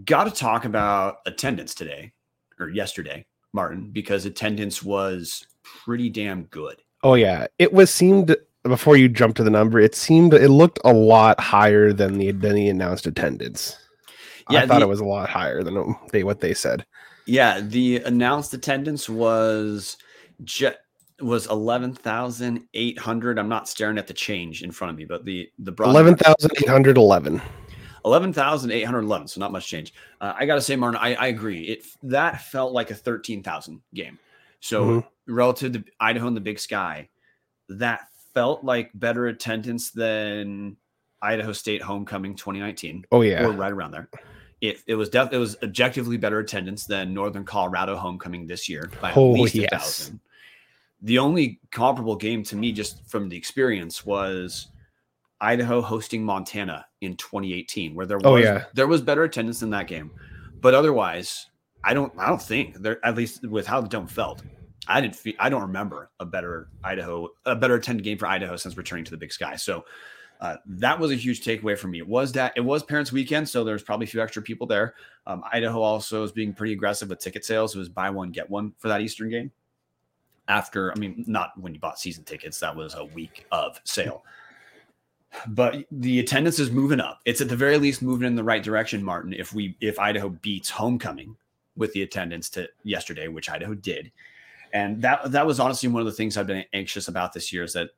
Got 0.05 0.25
to 0.25 0.29
talk 0.31 0.65
about 0.65 1.15
attendance 1.25 1.73
today 1.73 2.13
or 2.59 2.69
yesterday, 2.69 3.25
Martin, 3.53 3.89
because 3.89 4.27
attendance 4.27 4.83
was 4.83 5.47
pretty 5.63 6.11
damn 6.11 6.43
good. 6.43 6.83
Oh 7.01 7.15
yeah, 7.15 7.47
it 7.57 7.73
was 7.73 7.89
seemed 7.89 8.35
before 8.61 8.97
you 8.97 9.09
jump 9.09 9.35
to 9.37 9.43
the 9.43 9.49
number, 9.49 9.79
it 9.79 9.95
seemed 9.95 10.35
it 10.35 10.49
looked 10.49 10.77
a 10.85 10.93
lot 10.93 11.39
higher 11.39 11.91
than 11.91 12.19
the 12.19 12.33
than 12.33 12.53
the 12.53 12.69
announced 12.69 13.07
attendance. 13.07 13.75
Yeah, 14.51 14.59
I 14.59 14.67
thought 14.67 14.77
the, 14.77 14.85
it 14.85 14.89
was 14.89 14.99
a 14.99 15.05
lot 15.05 15.27
higher 15.27 15.63
than 15.63 15.95
they 16.11 16.23
what 16.23 16.39
they 16.39 16.53
said. 16.53 16.85
Yeah, 17.25 17.61
the 17.61 17.97
announced 18.03 18.53
attendance 18.53 19.09
was 19.09 19.97
je- 20.43 20.75
was 21.21 21.47
eleven 21.47 21.93
thousand 21.93 22.67
eight 22.73 22.97
hundred. 22.97 23.39
I'm 23.39 23.49
not 23.49 23.67
staring 23.67 23.97
at 23.97 24.07
the 24.07 24.13
change 24.13 24.63
in 24.63 24.71
front 24.71 24.91
of 24.91 24.97
me, 24.97 25.05
but 25.05 25.25
the 25.25 25.49
the 25.59 25.73
eleven 25.83 26.15
thousand 26.15 26.51
eight 26.57 26.69
hundred 26.69 26.97
eleven. 26.97 27.41
Eleven 28.03 28.33
thousand 28.33 28.71
eight 28.71 28.83
hundred 28.83 29.03
eleven, 29.03 29.27
so 29.27 29.39
not 29.39 29.51
much 29.51 29.67
change. 29.67 29.93
Uh, 30.19 30.33
I 30.35 30.45
gotta 30.45 30.61
say, 30.61 30.75
Martin, 30.75 30.99
I, 31.01 31.15
I 31.15 31.27
agree. 31.27 31.63
It 31.63 31.85
that 32.03 32.41
felt 32.41 32.73
like 32.73 32.91
a 32.91 32.95
thirteen 32.95 33.43
thousand 33.43 33.81
game. 33.93 34.19
So 34.59 34.85
mm-hmm. 34.85 35.33
relative 35.33 35.73
to 35.73 35.83
Idaho 35.99 36.27
and 36.27 36.37
the 36.37 36.41
Big 36.41 36.59
Sky, 36.59 37.09
that 37.69 38.07
felt 38.33 38.63
like 38.63 38.91
better 38.93 39.27
attendance 39.27 39.91
than 39.91 40.77
Idaho 41.21 41.53
State 41.53 41.81
homecoming 41.81 42.35
2019. 42.35 43.05
Oh 43.11 43.21
yeah, 43.21 43.45
or 43.45 43.51
right 43.51 43.71
around 43.71 43.91
there. 43.91 44.09
It, 44.61 44.79
it 44.85 44.93
was 44.93 45.09
def- 45.09 45.33
it 45.33 45.37
was 45.37 45.57
objectively 45.63 46.17
better 46.17 46.39
attendance 46.39 46.85
than 46.85 47.13
Northern 47.13 47.43
Colorado 47.43 47.95
homecoming 47.95 48.45
this 48.45 48.69
year 48.69 48.91
by 49.01 49.11
oh, 49.15 49.33
at 49.33 49.39
least 49.41 49.55
a 49.55 49.61
yes. 49.61 49.71
thousand. 49.71 50.19
The 51.01 51.17
only 51.17 51.59
comparable 51.71 52.15
game 52.15 52.43
to 52.43 52.55
me, 52.55 52.71
just 52.71 53.07
from 53.09 53.29
the 53.29 53.37
experience, 53.37 54.05
was 54.05 54.67
Idaho 55.39 55.81
hosting 55.81 56.23
Montana 56.23 56.85
in 57.01 57.15
2018, 57.17 57.95
where 57.95 58.05
there 58.05 58.19
oh, 58.23 58.33
was 58.33 58.45
oh, 58.45 58.53
yeah. 58.53 58.65
there 58.73 58.87
was 58.87 59.01
better 59.01 59.23
attendance 59.23 59.63
in 59.63 59.71
that 59.71 59.87
game, 59.87 60.11
but 60.61 60.73
otherwise, 60.73 61.47
I 61.83 61.93
don't 61.93 62.13
I 62.17 62.27
don't 62.29 62.41
think 62.41 62.77
there 62.77 63.03
at 63.05 63.15
least 63.15 63.47
with 63.47 63.65
how 63.65 63.81
the 63.81 63.89
dome 63.89 64.07
felt. 64.07 64.43
I 64.87 65.01
didn't 65.01 65.15
feel, 65.15 65.33
I 65.39 65.49
don't 65.49 65.61
remember 65.61 66.09
a 66.19 66.25
better 66.25 66.69
Idaho, 66.83 67.29
a 67.45 67.55
better 67.55 67.75
attended 67.75 68.03
game 68.03 68.17
for 68.17 68.27
Idaho 68.27 68.55
since 68.55 68.77
returning 68.77 69.05
to 69.05 69.11
the 69.11 69.17
Big 69.17 69.31
Sky. 69.31 69.55
So 69.55 69.85
uh, 70.41 70.57
that 70.65 70.99
was 70.99 71.11
a 71.11 71.15
huge 71.15 71.45
takeaway 71.45 71.77
for 71.77 71.87
me. 71.87 71.99
It 71.99 72.07
was 72.07 72.31
that 72.33 72.53
it 72.55 72.61
was 72.61 72.83
Parents 72.83 73.11
Weekend, 73.11 73.47
so 73.47 73.63
there's 73.63 73.83
probably 73.83 74.05
a 74.05 74.09
few 74.09 74.21
extra 74.21 74.41
people 74.41 74.65
there. 74.65 74.95
Um, 75.27 75.43
Idaho 75.51 75.81
also 75.81 76.23
is 76.23 76.31
being 76.31 76.53
pretty 76.53 76.73
aggressive 76.73 77.09
with 77.09 77.19
ticket 77.19 77.45
sales. 77.45 77.75
It 77.75 77.79
was 77.79 77.89
buy 77.89 78.09
one 78.09 78.31
get 78.31 78.49
one 78.49 78.73
for 78.79 78.87
that 78.87 79.01
Eastern 79.01 79.29
game. 79.29 79.51
After, 80.47 80.91
I 80.91 80.95
mean, 80.95 81.23
not 81.27 81.51
when 81.59 81.73
you 81.73 81.79
bought 81.79 81.99
season 81.99 82.23
tickets, 82.23 82.59
that 82.59 82.75
was 82.75 82.95
a 82.95 83.05
week 83.05 83.45
of 83.51 83.79
sale. 83.83 84.23
But 85.47 85.85
the 85.91 86.19
attendance 86.19 86.59
is 86.59 86.71
moving 86.71 86.99
up. 86.99 87.21
It's 87.25 87.39
at 87.39 87.47
the 87.47 87.55
very 87.55 87.77
least 87.77 88.01
moving 88.01 88.27
in 88.27 88.35
the 88.35 88.43
right 88.43 88.61
direction, 88.61 89.03
Martin. 89.03 89.33
If 89.33 89.53
we 89.53 89.77
if 89.79 89.97
Idaho 89.97 90.29
beats 90.29 90.69
homecoming 90.69 91.37
with 91.77 91.93
the 91.93 92.01
attendance 92.01 92.49
to 92.51 92.67
yesterday, 92.83 93.29
which 93.29 93.49
Idaho 93.49 93.73
did, 93.73 94.11
and 94.73 95.01
that 95.01 95.31
that 95.31 95.45
was 95.45 95.59
honestly 95.59 95.87
one 95.87 96.01
of 96.01 96.05
the 96.05 96.11
things 96.11 96.35
I've 96.35 96.47
been 96.47 96.65
anxious 96.73 97.07
about 97.07 97.31
this 97.31 97.53
year 97.53 97.63
is 97.63 97.73
that 97.73 97.91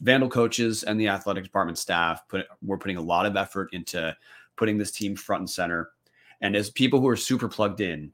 Vandal 0.00 0.28
coaches 0.28 0.82
and 0.82 1.00
the 1.00 1.08
athletic 1.08 1.44
department 1.44 1.78
staff 1.78 2.26
put 2.28 2.46
were 2.62 2.78
putting 2.78 2.96
a 2.96 3.02
lot 3.02 3.26
of 3.26 3.36
effort 3.36 3.68
into 3.72 4.16
putting 4.56 4.76
this 4.76 4.90
team 4.90 5.14
front 5.14 5.42
and 5.42 5.50
center. 5.50 5.90
And 6.40 6.56
as 6.56 6.70
people 6.70 7.00
who 7.00 7.08
are 7.08 7.16
super 7.16 7.48
plugged 7.48 7.80
in, 7.80 8.12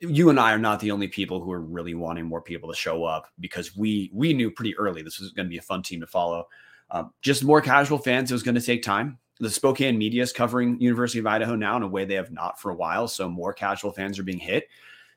you 0.00 0.30
and 0.30 0.40
I 0.40 0.52
are 0.52 0.58
not 0.58 0.80
the 0.80 0.90
only 0.90 1.08
people 1.08 1.40
who 1.40 1.52
are 1.52 1.60
really 1.60 1.94
wanting 1.94 2.24
more 2.26 2.40
people 2.40 2.70
to 2.70 2.76
show 2.76 3.04
up 3.04 3.30
because 3.40 3.76
we 3.76 4.10
we 4.12 4.32
knew 4.32 4.50
pretty 4.50 4.76
early 4.76 5.02
this 5.02 5.20
was 5.20 5.30
going 5.32 5.46
to 5.46 5.50
be 5.50 5.58
a 5.58 5.62
fun 5.62 5.82
team 5.82 6.00
to 6.00 6.06
follow. 6.06 6.48
Um, 6.90 7.12
just 7.22 7.44
more 7.44 7.60
casual 7.60 7.98
fans, 7.98 8.30
it 8.30 8.34
was 8.34 8.42
going 8.42 8.54
to 8.54 8.60
take 8.60 8.82
time. 8.82 9.18
The 9.40 9.50
Spokane 9.50 9.98
media 9.98 10.22
is 10.22 10.32
covering 10.32 10.80
University 10.80 11.18
of 11.18 11.26
Idaho 11.26 11.56
now 11.56 11.76
in 11.76 11.82
a 11.82 11.88
way 11.88 12.04
they 12.04 12.14
have 12.14 12.30
not 12.30 12.60
for 12.60 12.70
a 12.70 12.74
while, 12.74 13.08
so 13.08 13.28
more 13.28 13.52
casual 13.52 13.90
fans 13.90 14.18
are 14.18 14.22
being 14.22 14.38
hit. 14.38 14.68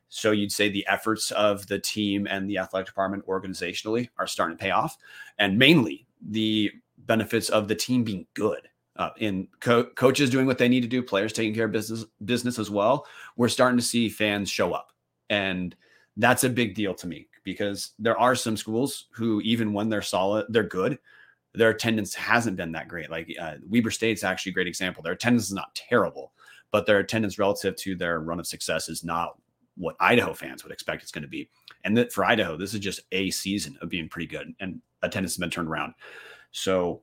So 0.09 0.31
you'd 0.31 0.51
say 0.51 0.69
the 0.69 0.87
efforts 0.87 1.31
of 1.31 1.67
the 1.67 1.79
team 1.79 2.27
and 2.27 2.49
the 2.49 2.57
athletic 2.57 2.87
department 2.87 3.27
organizationally 3.27 4.09
are 4.17 4.27
starting 4.27 4.57
to 4.57 4.61
pay 4.61 4.71
off, 4.71 4.97
and 5.37 5.59
mainly 5.59 6.07
the 6.21 6.71
benefits 6.97 7.49
of 7.49 7.67
the 7.67 7.75
team 7.75 8.03
being 8.03 8.25
good. 8.33 8.67
Uh, 8.97 9.11
in 9.17 9.47
co- 9.59 9.83
coaches 9.83 10.29
doing 10.29 10.47
what 10.47 10.57
they 10.57 10.67
need 10.67 10.81
to 10.81 10.87
do, 10.87 11.03
players 11.03 11.31
taking 11.31 11.53
care 11.53 11.65
of 11.65 11.71
business 11.71 12.05
business 12.25 12.57
as 12.57 12.71
well. 12.71 13.05
We're 13.35 13.47
starting 13.47 13.77
to 13.77 13.85
see 13.85 14.09
fans 14.09 14.49
show 14.49 14.73
up, 14.73 14.91
and 15.29 15.75
that's 16.17 16.43
a 16.43 16.49
big 16.49 16.73
deal 16.73 16.95
to 16.95 17.07
me 17.07 17.27
because 17.43 17.91
there 17.99 18.19
are 18.19 18.35
some 18.35 18.57
schools 18.57 19.05
who, 19.11 19.39
even 19.41 19.71
when 19.71 19.87
they're 19.87 20.01
solid, 20.01 20.47
they're 20.49 20.63
good. 20.63 20.97
Their 21.53 21.69
attendance 21.69 22.13
hasn't 22.15 22.57
been 22.57 22.71
that 22.73 22.87
great. 22.87 23.09
Like 23.09 23.33
uh, 23.39 23.55
Weber 23.67 23.91
State's 23.91 24.23
actually 24.23 24.51
a 24.51 24.53
great 24.53 24.67
example. 24.67 25.03
Their 25.03 25.13
attendance 25.13 25.45
is 25.45 25.53
not 25.53 25.73
terrible, 25.75 26.33
but 26.71 26.85
their 26.85 26.99
attendance 26.99 27.39
relative 27.39 27.75
to 27.77 27.95
their 27.95 28.19
run 28.19 28.39
of 28.39 28.47
success 28.47 28.89
is 28.89 29.03
not 29.03 29.37
what 29.77 29.95
Idaho 29.99 30.33
fans 30.33 30.63
would 30.63 30.73
expect 30.73 31.03
it's 31.03 31.11
going 31.11 31.21
to 31.21 31.27
be. 31.27 31.49
And 31.83 31.95
that 31.97 32.11
for 32.11 32.25
Idaho, 32.25 32.57
this 32.57 32.73
is 32.73 32.79
just 32.79 33.01
a 33.11 33.29
season 33.29 33.77
of 33.81 33.89
being 33.89 34.09
pretty 34.09 34.27
good, 34.27 34.53
and 34.59 34.81
attendance 35.03 35.33
has 35.33 35.39
been 35.39 35.49
turned 35.49 35.69
around. 35.69 35.93
So 36.51 37.01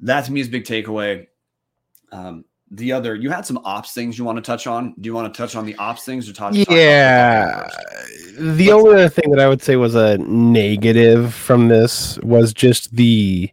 that 0.00 0.24
to 0.26 0.32
me 0.32 0.40
is 0.40 0.48
big 0.48 0.64
takeaway. 0.64 1.26
Um, 2.12 2.44
the 2.72 2.92
other, 2.92 3.16
you 3.16 3.30
had 3.30 3.44
some 3.44 3.58
ops 3.64 3.92
things 3.92 4.16
you 4.16 4.24
want 4.24 4.36
to 4.36 4.42
touch 4.42 4.66
on. 4.66 4.94
Do 5.00 5.08
you 5.08 5.14
want 5.14 5.32
to 5.32 5.36
touch 5.36 5.56
on 5.56 5.66
the 5.66 5.74
ops 5.76 6.04
things 6.04 6.28
or 6.28 6.32
touch? 6.32 6.54
Yeah, 6.54 7.62
talk 7.62 7.90
the 8.38 8.72
only 8.72 8.94
other 8.94 9.08
thing 9.08 9.30
that 9.30 9.40
I 9.40 9.48
would 9.48 9.62
say 9.62 9.76
was 9.76 9.94
a 9.94 10.18
negative 10.18 11.34
from 11.34 11.68
this 11.68 12.18
was 12.20 12.52
just 12.52 12.94
the 12.94 13.50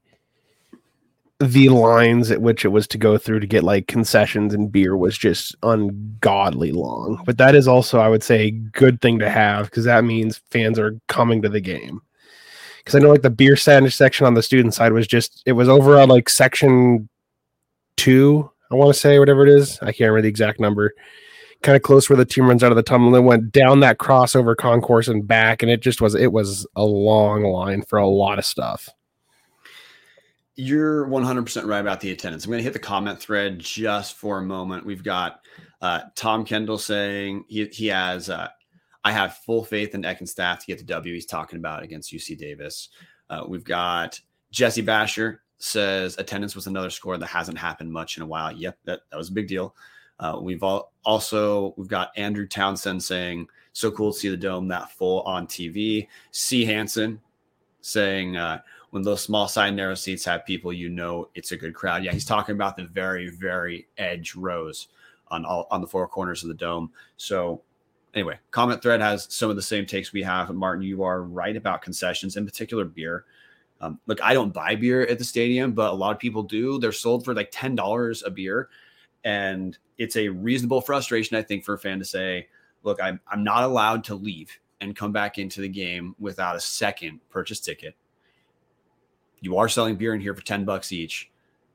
the 1.39 1.69
lines 1.69 2.31
at 2.31 2.41
which 2.41 2.65
it 2.65 2.69
was 2.69 2.87
to 2.87 2.97
go 2.97 3.17
through 3.17 3.39
to 3.39 3.45
get 3.45 3.63
like 3.63 3.87
concessions 3.87 4.55
and 4.55 4.71
beer 4.71 4.97
was 4.97 5.15
just 5.15 5.55
ungodly 5.61 6.71
long. 6.71 7.21
But 7.25 7.37
that 7.37 7.53
is 7.53 7.67
also, 7.67 7.99
I 7.99 8.07
would 8.07 8.23
say, 8.23 8.45
a 8.45 8.51
good 8.51 9.01
thing 9.01 9.19
to 9.19 9.29
have 9.29 9.65
because 9.65 9.85
that 9.85 10.03
means 10.03 10.41
fans 10.49 10.79
are 10.79 10.99
coming 11.07 11.43
to 11.43 11.49
the 11.49 11.61
game. 11.61 12.01
Because 12.87 13.01
I 13.01 13.03
know 13.03 13.11
like 13.11 13.21
the 13.21 13.29
beer 13.29 13.57
sandwich 13.57 13.97
section 13.97 14.25
on 14.25 14.33
the 14.33 14.41
student 14.41 14.73
side 14.73 14.93
was 14.93 15.05
just 15.05 15.43
it 15.45 15.51
was 15.51 15.67
over 15.67 15.99
on 15.99 16.07
like 16.07 16.29
section 16.29 17.09
two, 17.97 18.49
I 18.71 18.75
want 18.75 18.93
to 18.93 18.97
say 18.97 19.19
whatever 19.19 19.45
it 19.45 19.49
is. 19.49 19.77
I 19.81 19.87
can't 19.87 19.99
remember 19.99 20.21
the 20.21 20.29
exact 20.29 20.61
number. 20.61 20.93
Kind 21.63 21.75
of 21.75 21.81
close 21.81 22.09
where 22.09 22.15
the 22.15 22.23
team 22.23 22.47
runs 22.47 22.63
out 22.63 22.71
of 22.71 22.77
the 22.77 22.83
tunnel 22.83 23.07
and 23.07 23.15
then 23.15 23.25
went 23.25 23.51
down 23.51 23.81
that 23.81 23.97
crossover 23.97 24.55
concourse 24.55 25.09
and 25.09 25.27
back, 25.27 25.61
and 25.61 25.69
it 25.69 25.81
just 25.81 25.99
was 25.99 26.15
it 26.15 26.31
was 26.31 26.65
a 26.77 26.85
long 26.85 27.43
line 27.43 27.81
for 27.81 27.99
a 27.99 28.07
lot 28.07 28.39
of 28.39 28.45
stuff. 28.45 28.87
You're 30.55 31.05
100% 31.07 31.65
right 31.65 31.79
about 31.79 31.99
the 31.99 32.11
attendance. 32.11 32.45
I'm 32.45 32.51
going 32.51 32.59
to 32.59 32.63
hit 32.63 32.71
the 32.71 32.79
comment 32.79 33.19
thread 33.19 33.59
just 33.59 34.15
for 34.15 34.37
a 34.37 34.43
moment. 34.43 34.85
We've 34.85 35.03
got 35.03 35.41
uh, 35.81 36.03
Tom 36.15 36.45
Kendall 36.45 36.77
saying 36.77 37.43
he, 37.49 37.65
he 37.65 37.87
has, 37.87 38.29
uh, 38.29 38.47
I 39.07 39.11
have 39.11 39.37
full 39.37 39.63
faith 39.63 39.95
in 39.95 40.03
Eck 40.03 40.19
and 40.19 40.27
staff 40.27 40.59
to 40.59 40.65
get 40.65 40.79
the 40.79 40.83
W 40.83 41.13
he's 41.13 41.25
talking 41.25 41.57
about 41.57 41.81
against 41.81 42.11
UC 42.11 42.37
Davis. 42.37 42.89
Uh, 43.29 43.45
we've 43.47 43.63
got 43.63 44.19
Jesse 44.51 44.81
Basher 44.81 45.43
says 45.59 46.17
attendance 46.17 46.55
was 46.55 46.67
another 46.67 46.89
score 46.89 47.17
that 47.17 47.25
hasn't 47.25 47.57
happened 47.57 47.89
much 47.89 48.17
in 48.17 48.23
a 48.23 48.25
while. 48.25 48.51
Yep, 48.51 48.77
that, 48.83 48.99
that 49.09 49.15
was 49.15 49.29
a 49.29 49.31
big 49.31 49.47
deal. 49.47 49.73
Uh, 50.19 50.39
we've 50.41 50.61
all, 50.61 50.91
also 51.05 51.73
we've 51.77 51.87
got 51.87 52.11
Andrew 52.17 52.45
Townsend 52.45 53.01
saying 53.01 53.47
so 53.71 53.89
cool 53.91 54.11
to 54.11 54.19
see 54.19 54.27
the 54.27 54.35
dome 54.35 54.67
that 54.67 54.91
full 54.91 55.21
on 55.21 55.47
TV. 55.47 56.09
C 56.31 56.65
Hansen 56.65 57.21
saying 57.79 58.35
uh, 58.35 58.59
when 58.89 59.03
those 59.03 59.21
small 59.21 59.47
side 59.47 59.73
narrow 59.73 59.95
seats 59.95 60.25
have 60.25 60.45
people, 60.45 60.73
you 60.73 60.89
know 60.89 61.29
it's 61.33 61.53
a 61.53 61.57
good 61.57 61.73
crowd. 61.73 62.03
Yeah, 62.03 62.11
he's 62.11 62.25
talking 62.25 62.55
about 62.55 62.75
the 62.75 62.83
very, 62.83 63.29
very 63.29 63.87
edge 63.97 64.35
rows 64.35 64.89
on 65.29 65.45
all 65.45 65.65
on 65.71 65.79
the 65.79 65.87
four 65.87 66.05
corners 66.09 66.43
of 66.43 66.49
the 66.49 66.55
dome. 66.55 66.91
So 67.15 67.61
anyway, 68.13 68.39
comment 68.51 68.81
thread 68.81 69.01
has 69.01 69.27
some 69.29 69.49
of 69.49 69.55
the 69.55 69.61
same 69.61 69.85
takes 69.85 70.13
we 70.13 70.23
have. 70.23 70.53
Martin, 70.53 70.83
you 70.83 71.03
are 71.03 71.23
right 71.23 71.55
about 71.55 71.81
concessions, 71.81 72.37
in 72.37 72.45
particular 72.45 72.85
beer. 72.85 73.25
Um, 73.79 73.99
look, 74.07 74.21
I 74.21 74.33
don't 74.33 74.53
buy 74.53 74.75
beer 74.75 75.03
at 75.03 75.19
the 75.19 75.23
stadium, 75.23 75.73
but 75.73 75.91
a 75.91 75.95
lot 75.95 76.11
of 76.11 76.19
people 76.19 76.43
do. 76.43 76.79
They're 76.79 76.91
sold 76.91 77.23
for 77.23 77.33
like 77.33 77.49
ten 77.51 77.75
dollars 77.75 78.23
a 78.23 78.31
beer, 78.31 78.69
and 79.23 79.77
it's 79.97 80.15
a 80.15 80.29
reasonable 80.29 80.81
frustration, 80.81 81.37
I 81.37 81.43
think, 81.43 81.63
for 81.63 81.75
a 81.75 81.79
fan 81.79 81.99
to 81.99 82.05
say, 82.05 82.47
"Look, 82.83 83.01
I'm 83.01 83.19
I'm 83.31 83.43
not 83.43 83.63
allowed 83.63 84.03
to 84.05 84.15
leave 84.15 84.51
and 84.81 84.95
come 84.95 85.11
back 85.11 85.37
into 85.37 85.61
the 85.61 85.69
game 85.69 86.15
without 86.19 86.55
a 86.55 86.59
second 86.59 87.19
purchase 87.29 87.59
ticket. 87.59 87.95
You 89.41 89.57
are 89.57 89.69
selling 89.69 89.95
beer 89.95 90.15
in 90.15 90.21
here 90.21 90.33
for 90.33 90.43
ten 90.43 90.65
bucks 90.65 90.91
each. 90.91 91.29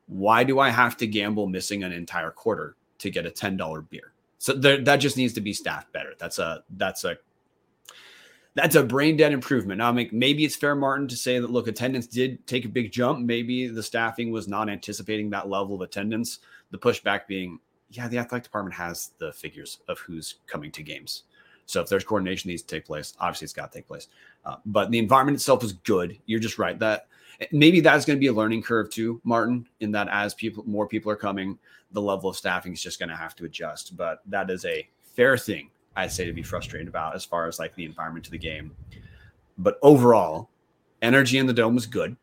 Why 0.06 0.42
do 0.42 0.58
I 0.58 0.70
have 0.70 0.96
to 0.98 1.06
gamble 1.06 1.46
missing 1.46 1.84
an 1.84 1.92
entire 1.92 2.32
quarter 2.32 2.76
to 2.98 3.10
get 3.10 3.26
a 3.26 3.30
ten 3.30 3.56
dollar 3.56 3.80
beer?" 3.80 4.12
So 4.42 4.54
there, 4.54 4.78
that 4.78 4.96
just 4.96 5.16
needs 5.16 5.34
to 5.34 5.40
be 5.40 5.52
staffed 5.52 5.92
better. 5.92 6.14
That's 6.18 6.40
a 6.40 6.64
that's 6.70 7.04
a 7.04 7.16
that's 8.54 8.74
a 8.74 8.82
brain 8.82 9.16
dead 9.16 9.32
improvement. 9.32 9.78
Now, 9.78 9.90
I 9.90 9.92
mean, 9.92 10.08
maybe 10.10 10.44
it's 10.44 10.56
fair, 10.56 10.74
Martin, 10.74 11.06
to 11.06 11.16
say 11.16 11.38
that 11.38 11.52
look, 11.52 11.68
attendance 11.68 12.08
did 12.08 12.44
take 12.48 12.64
a 12.64 12.68
big 12.68 12.90
jump. 12.90 13.24
Maybe 13.24 13.68
the 13.68 13.84
staffing 13.84 14.32
was 14.32 14.48
not 14.48 14.68
anticipating 14.68 15.30
that 15.30 15.48
level 15.48 15.76
of 15.76 15.80
attendance. 15.80 16.40
The 16.72 16.78
pushback 16.78 17.28
being, 17.28 17.60
yeah, 17.90 18.08
the 18.08 18.18
athletic 18.18 18.42
department 18.42 18.74
has 18.74 19.12
the 19.18 19.32
figures 19.32 19.78
of 19.86 20.00
who's 20.00 20.40
coming 20.48 20.72
to 20.72 20.82
games. 20.82 21.22
So 21.66 21.80
if 21.80 21.88
there's 21.88 22.02
coordination 22.02 22.48
needs 22.48 22.62
to 22.62 22.74
take 22.74 22.84
place, 22.84 23.14
obviously 23.20 23.44
it's 23.44 23.52
got 23.52 23.70
to 23.70 23.78
take 23.78 23.86
place. 23.86 24.08
Uh, 24.44 24.56
but 24.66 24.90
the 24.90 24.98
environment 24.98 25.36
itself 25.36 25.62
is 25.62 25.72
good. 25.72 26.18
You're 26.26 26.40
just 26.40 26.58
right 26.58 26.76
that 26.80 27.06
maybe 27.50 27.80
that's 27.80 28.04
going 28.04 28.16
to 28.16 28.20
be 28.20 28.28
a 28.28 28.32
learning 28.32 28.62
curve 28.62 28.90
too, 28.90 29.20
Martin. 29.24 29.66
In 29.80 29.90
that 29.92 30.08
as 30.10 30.34
people, 30.34 30.64
more 30.66 30.86
people 30.86 31.10
are 31.10 31.16
coming, 31.16 31.58
the 31.92 32.00
level 32.00 32.30
of 32.30 32.36
staffing 32.36 32.72
is 32.72 32.82
just 32.82 32.98
going 32.98 33.08
to 33.08 33.16
have 33.16 33.34
to 33.36 33.44
adjust. 33.44 33.96
But 33.96 34.22
that 34.26 34.50
is 34.50 34.64
a 34.64 34.88
fair 35.02 35.36
thing 35.36 35.70
I 35.96 36.06
say 36.06 36.24
to 36.24 36.32
be 36.32 36.42
frustrated 36.42 36.88
about 36.88 37.14
as 37.14 37.24
far 37.24 37.46
as 37.46 37.58
like 37.58 37.74
the 37.74 37.84
environment 37.84 38.24
to 38.26 38.30
the 38.30 38.38
game. 38.38 38.72
But 39.58 39.78
overall, 39.82 40.48
energy 41.02 41.38
in 41.38 41.46
the 41.46 41.52
dome 41.52 41.74
was 41.74 41.86
good. 41.86 42.16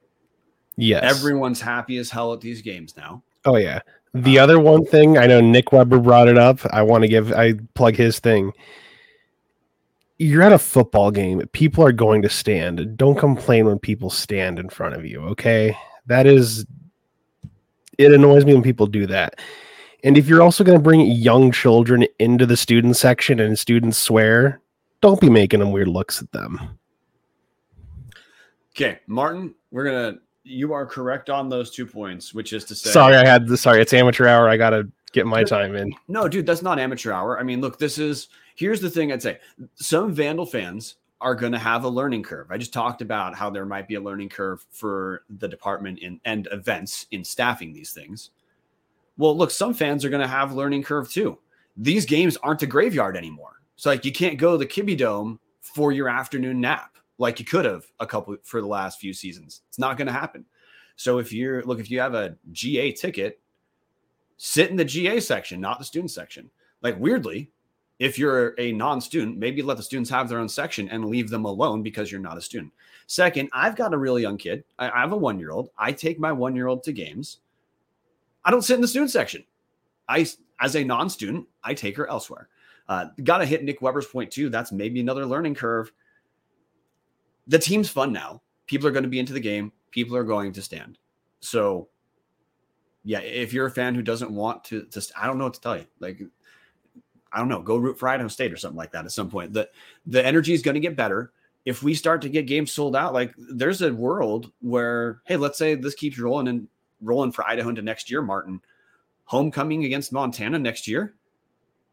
Yes. 0.76 1.04
Everyone's 1.04 1.62
happy 1.62 1.98
as 1.98 2.10
hell 2.10 2.34
at 2.34 2.42
these 2.42 2.62
games 2.62 2.96
now. 2.96 3.22
Oh 3.46 3.58
yeah. 3.58 3.82
The 4.14 4.40
uh, 4.40 4.44
other 4.44 4.60
one 4.60 4.86
thing 4.86 5.18
I 5.18 5.28
know 5.28 5.42
Nick 5.42 5.72
Weber 5.72 6.00
brought 6.00 6.28
it 6.28 6.38
up. 6.38 6.60
I 6.72 6.82
want 6.82 7.04
to 7.04 7.08
give 7.08 7.32
I 7.34 7.54
plug 7.74 7.96
his 7.96 8.20
thing. 8.20 8.54
You're 10.20 10.44
at 10.44 10.52
a 10.52 10.60
football 10.60 11.12
game. 11.12 11.42
People 11.54 11.84
are 11.84 11.92
going 11.92 12.22
to 12.22 12.30
stand. 12.30 12.98
Don't 12.98 13.18
complain 13.18 13.66
when 13.66 13.80
people 13.80 14.10
stand 14.10 14.60
in 14.60 14.70
front 14.70 14.96
of 14.96 15.06
you, 15.06 15.22
okay? 15.22 15.76
That 16.08 16.28
is 16.28 16.66
it 17.98 18.14
annoys 18.14 18.46
me 18.46 18.54
when 18.54 18.64
people 18.64 18.88
do 18.88 19.06
that. 19.08 19.40
And 20.04 20.18
if 20.18 20.28
you're 20.28 20.42
also 20.42 20.64
going 20.64 20.78
to 20.78 20.84
bring 20.84 21.02
young 21.02 21.52
children 21.52 22.06
into 22.20 22.46
the 22.46 22.56
student 22.56 22.96
section 22.96 23.40
and 23.40 23.60
students 23.60 23.98
swear, 23.98 24.62
don't 25.02 25.20
be 25.20 25.30
making 25.30 25.60
them 25.60 25.72
weird 25.72 25.90
looks 25.90 26.22
at 26.22 26.32
them. 26.32 26.78
Okay, 28.76 29.00
Martin, 29.08 29.54
we're 29.72 29.84
going 29.84 30.14
to 30.14 30.22
you 30.44 30.74
are 30.74 30.86
correct 30.86 31.30
on 31.30 31.50
those 31.50 31.70
two 31.70 31.86
points, 31.86 32.34
which 32.34 32.54
is 32.54 32.64
to 32.66 32.76
say 32.76 32.90
Sorry, 32.90 33.16
I 33.16 33.28
had 33.28 33.48
the 33.48 33.58
sorry, 33.58 33.82
it's 33.82 33.94
amateur 33.94 34.28
hour. 34.28 34.50
I 34.50 34.58
got 34.58 34.72
to 34.72 34.90
get 35.12 35.28
my 35.28 35.44
time 35.44 35.76
in. 35.76 35.94
No, 36.08 36.28
dude, 36.28 36.46
that's 36.46 36.62
not 36.62 36.80
amateur 36.80 37.12
hour. 37.12 37.40
I 37.40 37.44
mean, 37.44 37.62
look, 37.62 37.78
this 37.78 37.98
is 37.98 38.30
here's 38.60 38.82
the 38.82 38.90
thing 38.90 39.12
I'd 39.12 39.22
say. 39.22 39.40
Some 39.76 40.14
Vandal 40.14 40.46
fans 40.46 40.96
are 41.22 41.34
going 41.34 41.54
to 41.54 41.60
have 41.60 41.86
a 41.86 41.90
learning 41.90 42.24
curve. 42.24 42.48
I 42.52 42.58
just 42.58 42.74
talked 42.74 43.02
about 43.02 43.34
how 43.34 43.50
there 43.50 43.66
might 43.66 43.88
be 43.88 43.96
a 43.96 44.02
learning 44.02 44.30
curve 44.30 44.66
for 44.70 45.24
the 45.40 45.48
department 45.48 46.00
in 46.00 46.20
and 46.26 46.48
events 46.52 47.08
in 47.12 47.24
staffing 47.24 47.74
these 47.74 47.94
things. 47.94 48.32
Well, 49.18 49.36
look, 49.36 49.52
some 49.52 49.74
fans 49.74 50.04
are 50.04 50.10
going 50.10 50.22
to 50.22 50.28
have 50.28 50.54
learning 50.54 50.84
curve 50.84 51.10
too. 51.10 51.40
These 51.78 52.06
games 52.06 52.38
aren't 52.38 52.64
a 52.64 52.68
graveyard 52.68 53.16
anymore. 53.16 53.62
So 53.78 53.90
like 53.90 54.04
you 54.04 54.12
can't 54.12 54.38
go 54.38 54.52
to 54.52 54.58
the 54.58 54.66
Kibbie 54.66 54.98
Dome 54.98 55.40
for 55.62 55.92
your 55.94 56.10
afternoon 56.10 56.60
nap 56.60 56.98
like 57.18 57.40
you 57.40 57.46
could 57.46 57.66
have 57.66 57.86
a 58.00 58.06
couple 58.06 58.36
for 58.44 58.60
the 58.60 58.68
last 58.68 59.00
few 59.00 59.14
seasons. 59.14 59.62
It's 59.70 59.80
not 59.80 59.98
going 59.98 60.08
to 60.08 60.14
happen. 60.14 60.46
So 60.98 61.18
if 61.18 61.32
you're 61.32 61.64
look 61.64 61.80
if 61.80 61.90
you 61.90 62.02
have 62.02 62.14
a 62.14 62.36
GA 62.52 62.92
ticket, 62.92 63.40
sit 64.36 64.70
in 64.70 64.76
the 64.76 64.86
GA 64.86 65.22
section, 65.22 65.62
not 65.62 65.80
the 65.80 65.86
student 65.86 66.12
section. 66.12 66.50
Like 66.82 67.00
weirdly, 67.00 67.52
if 68.00 68.18
you're 68.18 68.56
a 68.58 68.72
non-student, 68.72 69.38
maybe 69.38 69.62
let 69.62 69.78
the 69.78 69.84
students 69.84 70.10
have 70.10 70.30
their 70.30 70.40
own 70.40 70.50
section 70.50 70.88
and 70.90 71.06
leave 71.06 71.30
them 71.30 71.46
alone 71.46 71.84
because 71.84 72.12
you're 72.12 72.22
not 72.22 72.38
a 72.38 72.42
student. 72.42 72.72
Second, 73.08 73.50
I've 73.54 73.76
got 73.76 73.94
a 73.94 73.98
really 73.98 74.22
young 74.22 74.38
kid. 74.38 74.64
I, 74.78 74.90
I 74.90 75.02
have 75.02 75.12
a 75.12 75.18
one-year-old. 75.18 75.70
I 75.78 75.92
take 75.92 76.20
my 76.20 76.32
one-year-old 76.32 76.84
to 76.84 76.94
games. 76.94 77.40
I 78.46 78.52
don't 78.52 78.62
sit 78.62 78.76
in 78.76 78.82
the 78.82 78.88
student 78.88 79.12
section. 79.12 79.44
I, 80.08 80.26
as 80.62 80.76
a 80.76 80.84
non-student, 80.84 81.46
I 81.64 81.74
take 81.74 81.98
her 81.98 82.10
elsewhere. 82.10 82.48
Uh, 82.88 83.08
Got 83.24 83.40
to 83.40 83.46
hit 83.46 83.64
Nick 83.64 83.82
Weber's 83.82 84.08
point 84.08 84.32
too. 84.32 84.50
That's 84.50 84.72
maybe 84.72 85.00
another 85.00 85.26
learning 85.26 85.56
curve. 85.56 85.92
The 87.48 87.60
team's 87.60 87.90
fun 87.90 88.14
now. 88.14 88.42
People 88.66 88.88
are 88.88 88.92
going 88.92 89.04
to 89.04 89.10
be 89.10 89.20
into 89.20 89.34
the 89.34 89.40
game. 89.40 89.72
People 89.92 90.16
are 90.16 90.24
going 90.24 90.54
to 90.54 90.62
stand. 90.62 90.98
So, 91.42 91.90
yeah, 93.04 93.20
if 93.20 93.54
you're 93.54 93.66
a 93.66 93.72
fan 93.72 93.96
who 93.96 94.02
doesn't 94.02 94.32
want 94.32 94.64
to, 94.66 94.86
just 94.92 95.12
I 95.18 95.28
don't 95.28 95.38
know 95.38 95.46
what 95.46 95.56
to 95.56 95.62
tell 95.62 95.78
you. 95.78 95.86
Like, 96.00 96.22
I 97.32 97.40
don't 97.40 97.48
know, 97.48 97.62
go 97.62 97.78
root 97.78 98.00
for 98.00 98.08
Idaho 98.08 98.28
State 98.28 98.52
or 98.52 98.58
something 98.58 98.78
like 98.78 98.92
that 98.92 99.06
at 99.06 99.12
some 99.12 99.30
point. 99.30 99.54
The 99.54 99.70
the 100.06 100.26
energy 100.26 100.54
is 100.54 100.62
going 100.62 100.76
to 100.76 100.82
get 100.82 100.96
better 100.96 101.32
if 101.66 101.84
we 101.84 101.94
start 101.94 102.22
to 102.24 102.30
get 102.30 102.48
games 102.48 102.72
sold 102.72 102.96
out. 102.96 103.14
Like, 103.14 103.34
there's 103.38 103.82
a 103.82 103.94
world 103.94 104.52
where, 104.62 105.22
hey, 105.26 105.38
let's 105.38 105.58
say 105.58 105.76
this 105.76 105.94
keeps 105.94 106.18
rolling 106.18 106.48
and 106.48 106.68
rolling 107.02 107.32
for 107.32 107.46
Idaho 107.46 107.70
into 107.70 107.82
next 107.82 108.10
year, 108.10 108.22
Martin. 108.22 108.62
Homecoming 109.26 109.86
against 109.86 110.12
Montana 110.12 110.58
next 110.58 110.88
year, 110.88 111.14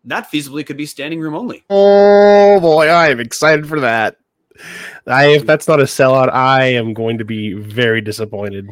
that 0.05 0.31
feasibly 0.31 0.65
could 0.65 0.79
be 0.79 0.87
standing 0.87 1.21
room 1.21 1.35
only. 1.35 1.65
Oh 1.69 2.59
boy, 2.61 2.87
I 2.87 3.09
am 3.09 3.21
excited 3.21 3.69
for 3.69 3.81
that. 3.81 4.17
I, 5.07 5.27
if 5.27 5.45
that's 5.45 5.69
not 5.69 5.81
a 5.81 5.85
sellout, 5.85 6.33
I 6.33 6.65
am 6.65 6.95
going 6.95 7.19
to 7.19 7.27
be 7.27 7.53
very 7.53 8.01
disappointed. 8.01 8.71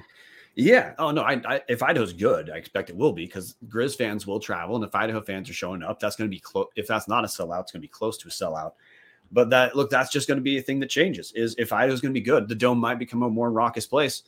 Yeah. 0.57 0.95
Oh 0.99 1.11
no. 1.11 1.23
I, 1.23 1.41
I, 1.45 1.61
if 1.69 1.83
Idaho's 1.83 2.13
good, 2.13 2.51
I 2.51 2.57
expect 2.57 2.91
it 2.91 2.97
will 2.97 3.13
be 3.13 3.27
because 3.27 3.57
Grizz 3.69 3.97
fans 3.97 4.27
will 4.27 4.41
travel, 4.41 4.77
and 4.77 4.85
if 4.85 4.95
Idaho 4.95 5.21
fans 5.21 5.51
are 5.51 5.55
showing 5.55 5.83
up, 5.83 5.99
that's 5.99 6.17
going 6.17 6.31
to 6.31 6.35
be 6.35 6.41
close. 6.41 6.69
If 6.77 6.87
that's 6.87 7.09
not 7.09 7.25
a 7.25 7.27
sellout, 7.27 7.63
it's 7.63 7.73
going 7.73 7.81
to 7.81 7.87
be 7.87 7.89
close 7.89 8.17
to 8.19 8.29
a 8.29 8.31
sellout. 8.31 8.73
But 9.33 9.51
that 9.51 9.75
look, 9.75 9.91
that's 9.91 10.13
just 10.13 10.29
going 10.29 10.39
to 10.39 10.43
be 10.43 10.59
a 10.59 10.63
thing 10.63 10.79
that 10.81 10.91
changes. 10.91 11.33
Is 11.33 11.57
if 11.59 11.73
Idaho's 11.73 12.01
going 12.01 12.15
to 12.15 12.21
be 12.21 12.25
good, 12.25 12.49
the 12.49 12.55
dome 12.55 12.79
might 12.79 12.99
become 12.99 13.23
a 13.23 13.31
more 13.31 13.51
raucous 13.51 13.87
place 13.87 14.23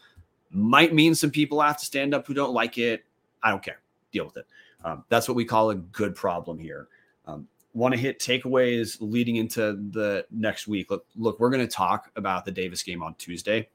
might 0.51 0.95
mean 0.95 1.15
some 1.15 1.31
people 1.31 1.61
have 1.61 1.79
to 1.79 1.85
stand 1.85 2.15
up 2.15 2.27
who 2.27 2.35
don't 2.35 2.53
like 2.53 2.79
it. 2.79 3.05
I 3.43 3.51
don't 3.51 3.63
care. 3.63 3.81
Deal 4.13 4.25
with 4.25 4.37
it. 4.39 4.47
Um, 4.85 5.05
that's 5.09 5.29
what 5.29 5.35
we 5.35 5.45
call 5.45 5.71
a 5.71 5.75
good 5.75 6.15
problem 6.15 6.59
here. 6.59 6.89
Um, 7.27 7.49
Want 7.75 7.93
to 7.93 8.01
hit 8.01 8.19
takeaways 8.19 8.97
leading 9.01 9.37
into 9.37 9.79
the 9.91 10.25
next 10.31 10.67
week? 10.67 10.91
Look, 10.91 11.05
look, 11.15 11.39
we're 11.39 11.51
going 11.51 11.67
to 11.67 11.71
talk 11.71 12.11
about 12.17 12.47
the 12.47 12.51
Davis 12.51 12.83
game 12.83 13.03
on 13.03 13.15
Tuesday, 13.17 13.69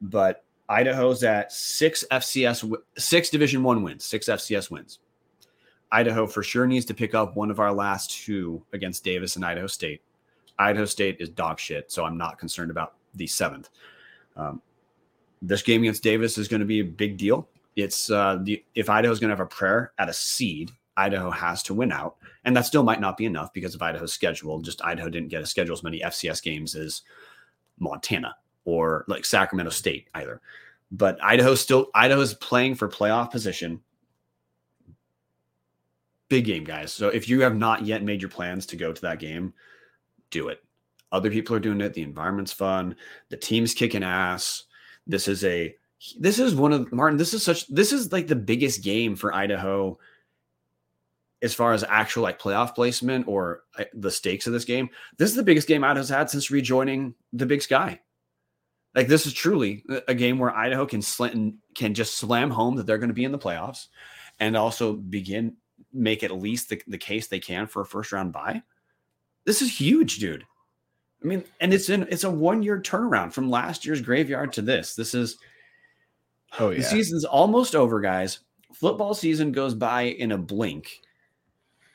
but 0.00 0.44
Idaho's 0.72 1.22
at 1.22 1.52
six 1.52 2.02
FCS, 2.10 2.74
six 2.96 3.28
Division 3.28 3.62
One 3.62 3.82
wins, 3.82 4.04
six 4.04 4.26
FCS 4.26 4.70
wins. 4.70 5.00
Idaho 5.92 6.26
for 6.26 6.42
sure 6.42 6.66
needs 6.66 6.86
to 6.86 6.94
pick 6.94 7.14
up 7.14 7.36
one 7.36 7.50
of 7.50 7.60
our 7.60 7.72
last 7.72 8.10
two 8.10 8.64
against 8.72 9.04
Davis 9.04 9.36
and 9.36 9.44
Idaho 9.44 9.66
State. 9.66 10.00
Idaho 10.58 10.86
State 10.86 11.18
is 11.20 11.28
dog 11.28 11.58
shit, 11.58 11.92
so 11.92 12.06
I'm 12.06 12.16
not 12.16 12.38
concerned 12.38 12.70
about 12.70 12.94
the 13.14 13.26
seventh. 13.26 13.68
Um, 14.34 14.62
this 15.42 15.60
game 15.60 15.82
against 15.82 16.02
Davis 16.02 16.38
is 16.38 16.48
going 16.48 16.60
to 16.60 16.66
be 16.66 16.80
a 16.80 16.84
big 16.84 17.18
deal. 17.18 17.46
It's 17.76 18.10
uh, 18.10 18.38
the 18.42 18.64
if 18.74 18.88
Idaho's 18.88 19.20
going 19.20 19.28
to 19.28 19.36
have 19.36 19.44
a 19.44 19.46
prayer 19.46 19.92
at 19.98 20.08
a 20.08 20.14
seed, 20.14 20.70
Idaho 20.96 21.30
has 21.30 21.62
to 21.64 21.74
win 21.74 21.92
out, 21.92 22.16
and 22.46 22.56
that 22.56 22.64
still 22.64 22.82
might 22.82 23.00
not 23.00 23.18
be 23.18 23.26
enough 23.26 23.52
because 23.52 23.74
of 23.74 23.82
Idaho's 23.82 24.14
schedule. 24.14 24.62
Just 24.62 24.82
Idaho 24.82 25.10
didn't 25.10 25.28
get 25.28 25.42
a 25.42 25.46
schedule 25.46 25.74
as 25.74 25.82
many 25.82 26.00
FCS 26.00 26.42
games 26.42 26.74
as 26.74 27.02
Montana 27.78 28.36
or 28.64 29.04
like 29.08 29.26
Sacramento 29.26 29.70
State 29.70 30.08
either. 30.14 30.40
But 30.92 31.18
Idaho 31.24 31.54
still 31.54 31.90
Idaho's 31.94 32.34
playing 32.34 32.74
for 32.74 32.88
playoff 32.88 33.30
position. 33.30 33.80
Big 36.28 36.44
game, 36.44 36.64
guys. 36.64 36.92
So 36.92 37.08
if 37.08 37.28
you 37.28 37.40
have 37.40 37.56
not 37.56 37.84
yet 37.84 38.02
made 38.02 38.22
your 38.22 38.30
plans 38.30 38.66
to 38.66 38.76
go 38.76 38.92
to 38.92 39.02
that 39.02 39.18
game, 39.18 39.54
do 40.30 40.48
it. 40.48 40.62
Other 41.10 41.30
people 41.30 41.56
are 41.56 41.60
doing 41.60 41.80
it. 41.80 41.94
The 41.94 42.02
environment's 42.02 42.52
fun. 42.52 42.96
The 43.30 43.36
team's 43.36 43.74
kicking 43.74 44.02
ass. 44.02 44.64
This 45.06 45.28
is 45.28 45.44
a 45.44 45.74
this 46.18 46.38
is 46.38 46.54
one 46.54 46.72
of 46.72 46.92
Martin. 46.92 47.18
This 47.18 47.34
is 47.34 47.42
such 47.42 47.66
this 47.68 47.92
is 47.92 48.12
like 48.12 48.26
the 48.26 48.36
biggest 48.36 48.82
game 48.82 49.16
for 49.16 49.34
Idaho 49.34 49.98
as 51.42 51.54
far 51.54 51.72
as 51.72 51.84
actual 51.84 52.22
like 52.22 52.40
playoff 52.40 52.74
placement 52.74 53.26
or 53.28 53.64
uh, 53.78 53.84
the 53.94 54.10
stakes 54.10 54.46
of 54.46 54.52
this 54.52 54.64
game. 54.64 54.88
This 55.16 55.30
is 55.30 55.36
the 55.36 55.42
biggest 55.42 55.68
game 55.68 55.84
Idaho's 55.84 56.08
had 56.08 56.30
since 56.30 56.50
rejoining 56.50 57.14
the 57.32 57.46
Big 57.46 57.62
Sky. 57.62 58.00
Like 58.94 59.08
this 59.08 59.26
is 59.26 59.32
truly 59.32 59.84
a 60.06 60.14
game 60.14 60.38
where 60.38 60.54
Idaho 60.54 60.86
can 60.86 61.00
slant 61.00 61.54
can 61.74 61.94
just 61.94 62.18
slam 62.18 62.50
home 62.50 62.76
that 62.76 62.86
they're 62.86 62.98
going 62.98 63.08
to 63.08 63.14
be 63.14 63.24
in 63.24 63.32
the 63.32 63.38
playoffs, 63.38 63.86
and 64.38 64.56
also 64.56 64.92
begin 64.92 65.56
make 65.92 66.22
at 66.22 66.32
least 66.32 66.68
the, 66.68 66.80
the 66.86 66.98
case 66.98 67.26
they 67.26 67.40
can 67.40 67.66
for 67.66 67.82
a 67.82 67.86
first 67.86 68.12
round 68.12 68.32
bye. 68.32 68.62
This 69.44 69.62
is 69.62 69.78
huge, 69.80 70.18
dude. 70.18 70.44
I 71.22 71.26
mean, 71.26 71.44
and 71.60 71.72
it's 71.72 71.88
in 71.88 72.06
it's 72.10 72.24
a 72.24 72.30
one 72.30 72.62
year 72.62 72.80
turnaround 72.80 73.32
from 73.32 73.50
last 73.50 73.86
year's 73.86 74.00
graveyard 74.00 74.52
to 74.54 74.62
this. 74.62 74.94
This 74.94 75.14
is 75.14 75.38
Oh 76.58 76.70
yeah. 76.70 76.78
the 76.78 76.84
season's 76.84 77.24
almost 77.24 77.74
over, 77.74 78.00
guys. 78.00 78.40
Football 78.74 79.14
season 79.14 79.52
goes 79.52 79.74
by 79.74 80.02
in 80.02 80.32
a 80.32 80.38
blink. 80.38 81.00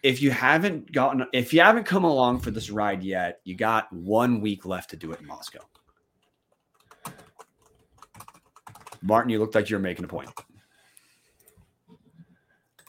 If 0.04 0.22
you 0.22 0.32
haven't 0.32 0.92
gotten 0.92 1.26
if 1.34 1.54
you 1.54 1.62
haven't 1.62 1.86
come 1.86 2.04
along 2.04 2.40
for 2.40 2.52
this 2.52 2.70
ride 2.70 3.04
yet, 3.04 3.40
you 3.44 3.56
got 3.56 3.92
one 3.92 4.42
week 4.42 4.66
left 4.66 4.92
to 4.92 4.98
do 4.98 5.12
it 5.12 5.20
in 5.20 5.28
Moscow. 5.28 5.60
Martin, 9.02 9.30
you 9.30 9.40
looked 9.40 9.56
like 9.56 9.70
you 9.70 9.76
were 9.76 9.82
making 9.82 10.06
a 10.06 10.08
point. 10.08 10.30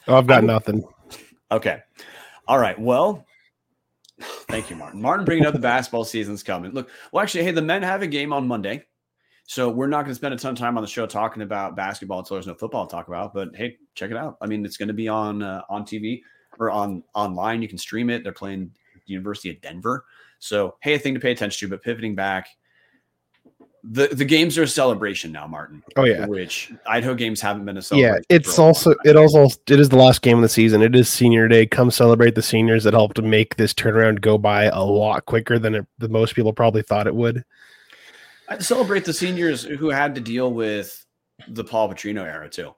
Oh, 0.07 0.17
I've 0.17 0.27
got 0.27 0.43
nothing. 0.43 0.83
Okay. 1.51 1.79
All 2.47 2.57
right. 2.57 2.79
Well, 2.79 3.25
thank 4.49 4.69
you, 4.69 4.75
Martin. 4.75 5.01
Martin 5.01 5.25
bringing 5.25 5.45
up 5.45 5.53
the 5.53 5.59
basketball 5.59 6.03
season's 6.03 6.43
coming. 6.43 6.71
Look, 6.71 6.89
well, 7.11 7.21
actually, 7.21 7.43
hey, 7.43 7.51
the 7.51 7.61
men 7.61 7.83
have 7.83 8.01
a 8.01 8.07
game 8.07 8.33
on 8.33 8.47
Monday. 8.47 8.85
So 9.45 9.69
we're 9.69 9.87
not 9.87 10.03
going 10.03 10.11
to 10.11 10.15
spend 10.15 10.33
a 10.33 10.37
ton 10.37 10.53
of 10.53 10.59
time 10.59 10.77
on 10.77 10.83
the 10.83 10.87
show 10.87 11.07
talking 11.07 11.41
about 11.41 11.75
basketball 11.75 12.19
until 12.19 12.35
there's 12.35 12.45
no 12.45 12.53
football 12.53 12.85
to 12.85 12.91
talk 12.91 13.07
about. 13.07 13.33
But 13.33 13.55
hey, 13.55 13.77
check 13.95 14.11
it 14.11 14.17
out. 14.17 14.37
I 14.41 14.45
mean, 14.45 14.63
it's 14.63 14.77
going 14.77 14.89
to 14.89 14.93
be 14.93 15.07
on 15.07 15.41
uh, 15.41 15.63
on 15.69 15.85
TV 15.85 16.21
or 16.59 16.69
on 16.69 17.03
online. 17.15 17.61
You 17.61 17.67
can 17.67 17.79
stream 17.79 18.11
it. 18.11 18.23
They're 18.23 18.31
playing 18.31 18.71
University 19.07 19.49
of 19.49 19.59
Denver. 19.61 20.05
So 20.37 20.75
hey, 20.81 20.93
a 20.93 20.99
thing 20.99 21.15
to 21.15 21.19
pay 21.19 21.31
attention 21.31 21.67
to. 21.67 21.75
But 21.75 21.83
pivoting 21.83 22.13
back, 22.13 22.47
the 23.83 24.07
the 24.07 24.25
games 24.25 24.57
are 24.57 24.63
a 24.63 24.67
celebration 24.67 25.31
now, 25.31 25.47
Martin. 25.47 25.83
Oh 25.95 26.03
yeah. 26.03 26.25
Which 26.25 26.71
Idaho 26.85 27.15
games 27.15 27.39
haven't 27.39 27.65
been 27.65 27.77
a 27.77 27.81
celebration. 27.81 28.23
Yeah, 28.29 28.35
it's 28.35 28.59
also 28.59 28.93
it 29.05 29.15
also 29.15 29.45
it 29.45 29.79
is 29.79 29.89
the 29.89 29.95
last 29.95 30.21
game 30.21 30.37
of 30.37 30.41
the 30.41 30.49
season. 30.49 30.81
It 30.81 30.95
is 30.95 31.07
senior 31.07 31.47
day. 31.47 31.65
Come 31.65 31.91
celebrate 31.91 32.35
the 32.35 32.41
seniors 32.41 32.83
that 32.83 32.93
helped 32.93 33.21
make 33.21 33.55
this 33.55 33.73
turnaround 33.73 34.21
go 34.21 34.37
by 34.37 34.65
a 34.65 34.83
lot 34.83 35.25
quicker 35.25 35.57
than 35.59 35.75
it, 35.75 35.87
than 35.97 36.11
most 36.11 36.35
people 36.35 36.51
probably 36.51 36.81
thought 36.81 37.07
it 37.07 37.15
would. 37.15 37.43
I 38.49 38.57
celebrate 38.59 39.05
the 39.05 39.13
seniors 39.13 39.63
who 39.63 39.89
had 39.89 40.15
to 40.15 40.21
deal 40.21 40.51
with 40.51 41.05
the 41.47 41.63
Paul 41.63 41.89
Petrino 41.89 42.25
era 42.25 42.49
too. 42.49 42.75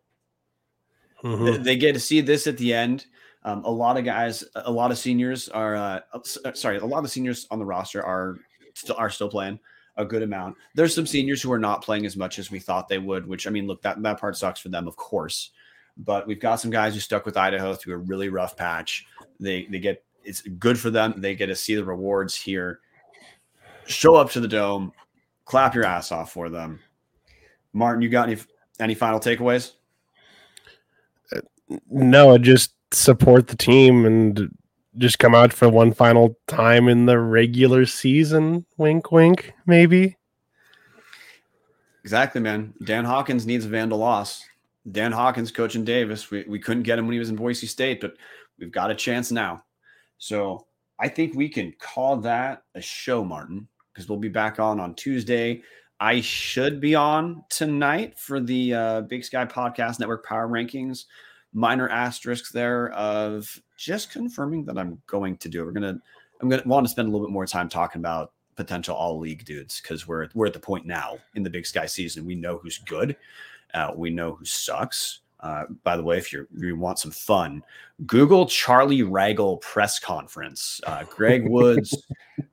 Mhm. 1.24 1.46
They, 1.46 1.58
they 1.58 1.76
get 1.78 1.94
to 1.94 2.00
see 2.00 2.22
this 2.22 2.46
at 2.46 2.58
the 2.58 2.74
end. 2.74 3.06
Um, 3.44 3.64
a 3.64 3.72
lot 3.72 3.98
of 3.98 4.06
guys, 4.06 4.44
a 4.54 4.72
lot 4.72 4.92
of 4.92 5.00
seniors 5.00 5.50
are 5.50 5.76
uh, 5.76 6.00
uh, 6.14 6.54
sorry, 6.54 6.78
a 6.78 6.86
lot 6.86 7.04
of 7.04 7.10
seniors 7.10 7.48
on 7.50 7.58
the 7.58 7.66
roster 7.66 8.04
are 8.04 8.38
still 8.76 8.96
are 8.98 9.10
still 9.10 9.30
playing 9.30 9.60
a 9.98 10.06
good 10.06 10.22
amount. 10.22 10.56
There's 10.76 10.96
some 10.96 11.06
seniors 11.06 11.42
who 11.42 11.52
are 11.52 11.60
not 11.60 11.84
playing 11.84 12.06
as 12.06 12.18
much 12.18 12.40
as 12.40 12.52
we 12.52 12.60
thought 12.60 12.88
they 12.88 12.98
would, 12.98 13.28
which 13.28 13.48
I 13.48 13.50
mean, 13.50 13.68
look, 13.68 13.82
that 13.82 14.02
that 14.02 14.20
part 14.20 14.38
sucks 14.38 14.60
for 14.60 14.70
them, 14.70 14.88
of 14.88 14.96
course. 14.96 15.52
But 15.98 16.28
we've 16.28 16.40
got 16.40 16.60
some 16.60 16.72
guys 16.72 16.94
who 16.94 17.00
stuck 17.00 17.26
with 17.26 17.38
Idaho 17.38 17.74
through 17.74 17.96
a 17.96 18.00
really 18.00 18.30
rough 18.30 18.56
patch. 18.56 19.06
They 19.40 19.66
they 19.66 19.80
get 19.80 20.04
it's 20.24 20.42
good 20.42 20.80
for 20.80 20.90
them. 20.90 21.16
They 21.18 21.36
get 21.36 21.48
to 21.48 21.56
see 21.56 21.76
the 21.76 21.84
rewards 21.84 22.36
here. 22.36 22.80
Show 23.86 24.16
up 24.16 24.32
to 24.32 24.40
the 24.40 24.48
dome, 24.48 24.94
clap 25.46 25.76
your 25.76 25.86
ass 25.86 26.12
off 26.12 26.32
for 26.32 26.50
them. 26.50 26.80
Martin, 27.74 28.02
you 28.02 28.10
got 28.10 28.30
any 28.30 28.40
any 28.80 28.96
final 28.96 29.20
takeaways? 29.20 29.74
Uh, 31.36 31.42
no, 31.90 32.38
just 32.38 32.74
support 32.94 33.48
the 33.48 33.58
team 33.58 34.06
and 34.06 34.50
just 34.98 35.20
come 35.20 35.34
out 35.34 35.54
for 35.54 35.70
one 35.70 35.94
final 35.94 36.38
time 36.48 36.88
in 36.88 37.06
the 37.06 37.20
regular 37.20 37.86
season. 37.86 38.66
Wink, 38.78 39.12
wink, 39.12 39.54
maybe. 39.66 40.18
Exactly, 42.04 42.42
man. 42.42 42.74
Dan 42.84 43.06
Hawkins 43.06 43.46
needs 43.46 43.66
a 43.66 43.70
Vandal 43.70 44.00
loss. 44.00 44.44
Dan 44.92 45.12
Hawkins 45.12 45.52
coaching 45.52 45.86
Davis. 45.86 46.32
We, 46.32 46.44
we 46.48 46.60
couldn't 46.60 46.84
get 46.84 46.98
him 46.98 47.06
when 47.06 47.14
he 47.14 47.20
was 47.20 47.30
in 47.30 47.36
Boise 47.36 47.68
State, 47.68 48.02
but 48.02 48.16
we've 48.60 48.72
got 48.72 48.92
a 48.92 48.96
chance 48.96 49.32
now. 49.32 49.64
So 50.18 50.66
I 51.00 51.08
think 51.08 51.36
we 51.36 51.50
can 51.50 51.74
call 51.80 52.18
that 52.18 52.64
a 52.76 52.82
show, 52.82 53.24
Martin, 53.24 53.68
because 53.94 54.10
we'll 54.10 54.20
be 54.20 54.30
back 54.30 54.60
on 54.60 54.80
on 54.80 54.96
Tuesday. 54.96 55.62
I 56.00 56.22
should 56.22 56.82
be 56.82 56.96
on 56.96 57.44
tonight 57.50 58.18
for 58.18 58.40
the 58.40 58.74
uh, 58.74 59.02
Big 59.02 59.24
Sky 59.24 59.46
Podcast 59.46 60.00
Network 60.00 60.26
Power 60.26 60.48
Rankings. 60.48 61.06
Minor 61.54 61.90
asterisks 61.90 62.52
there 62.52 62.92
of 62.92 63.62
just 63.78 64.12
confirming 64.12 64.66
that 64.66 64.78
I'm 64.78 65.02
going 65.08 65.38
to 65.38 65.50
do 65.50 65.62
it. 65.62 65.66
We're 65.66 65.72
gonna, 65.72 66.00
I'm 66.42 66.50
gonna 66.50 66.64
want 66.66 66.86
to 66.86 66.92
spend 66.92 67.08
a 67.08 67.12
little 67.12 67.28
bit 67.28 67.34
more 67.34 67.46
time 67.46 67.70
talking 67.70 68.02
about 68.02 68.32
potential 68.56 68.96
all 68.96 69.20
league 69.20 69.46
dudes 69.46 69.82
because 69.82 70.08
we're 70.08 70.28
we're 70.34 70.46
at 70.46 70.54
the 70.54 70.60
point 70.60 70.86
now 70.86 71.18
in 71.36 71.44
the 71.44 71.50
Big 71.50 71.66
Sky 71.66 71.86
season. 71.86 72.26
We 72.26 72.36
know 72.36 72.58
who's 72.58 72.78
good, 72.80 73.16
uh, 73.74 73.92
we 73.96 74.10
know 74.10 74.34
who 74.34 74.46
sucks. 74.46 75.20
Uh, 75.40 75.64
by 75.84 75.98
the 75.98 76.04
way, 76.04 76.20
if 76.20 76.32
you're, 76.32 76.48
you 76.56 76.76
want 76.76 77.00
some 77.00 77.10
fun, 77.10 77.64
Google 78.06 78.46
Charlie 78.46 79.02
Ragle 79.02 79.60
press 79.60 79.98
conference. 79.98 80.80
Uh, 80.86 81.04
Greg 81.04 81.50
Woods 81.50 82.00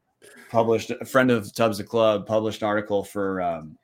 published 0.51 0.90
a 0.90 1.05
friend 1.05 1.30
of 1.30 1.55
Tubbs 1.55 1.76
the 1.76 1.84
Club 1.84 2.26
published 2.26 2.62
an 2.62 2.68
article 2.68 3.05
for 3.05 3.42
um, 3.42 3.76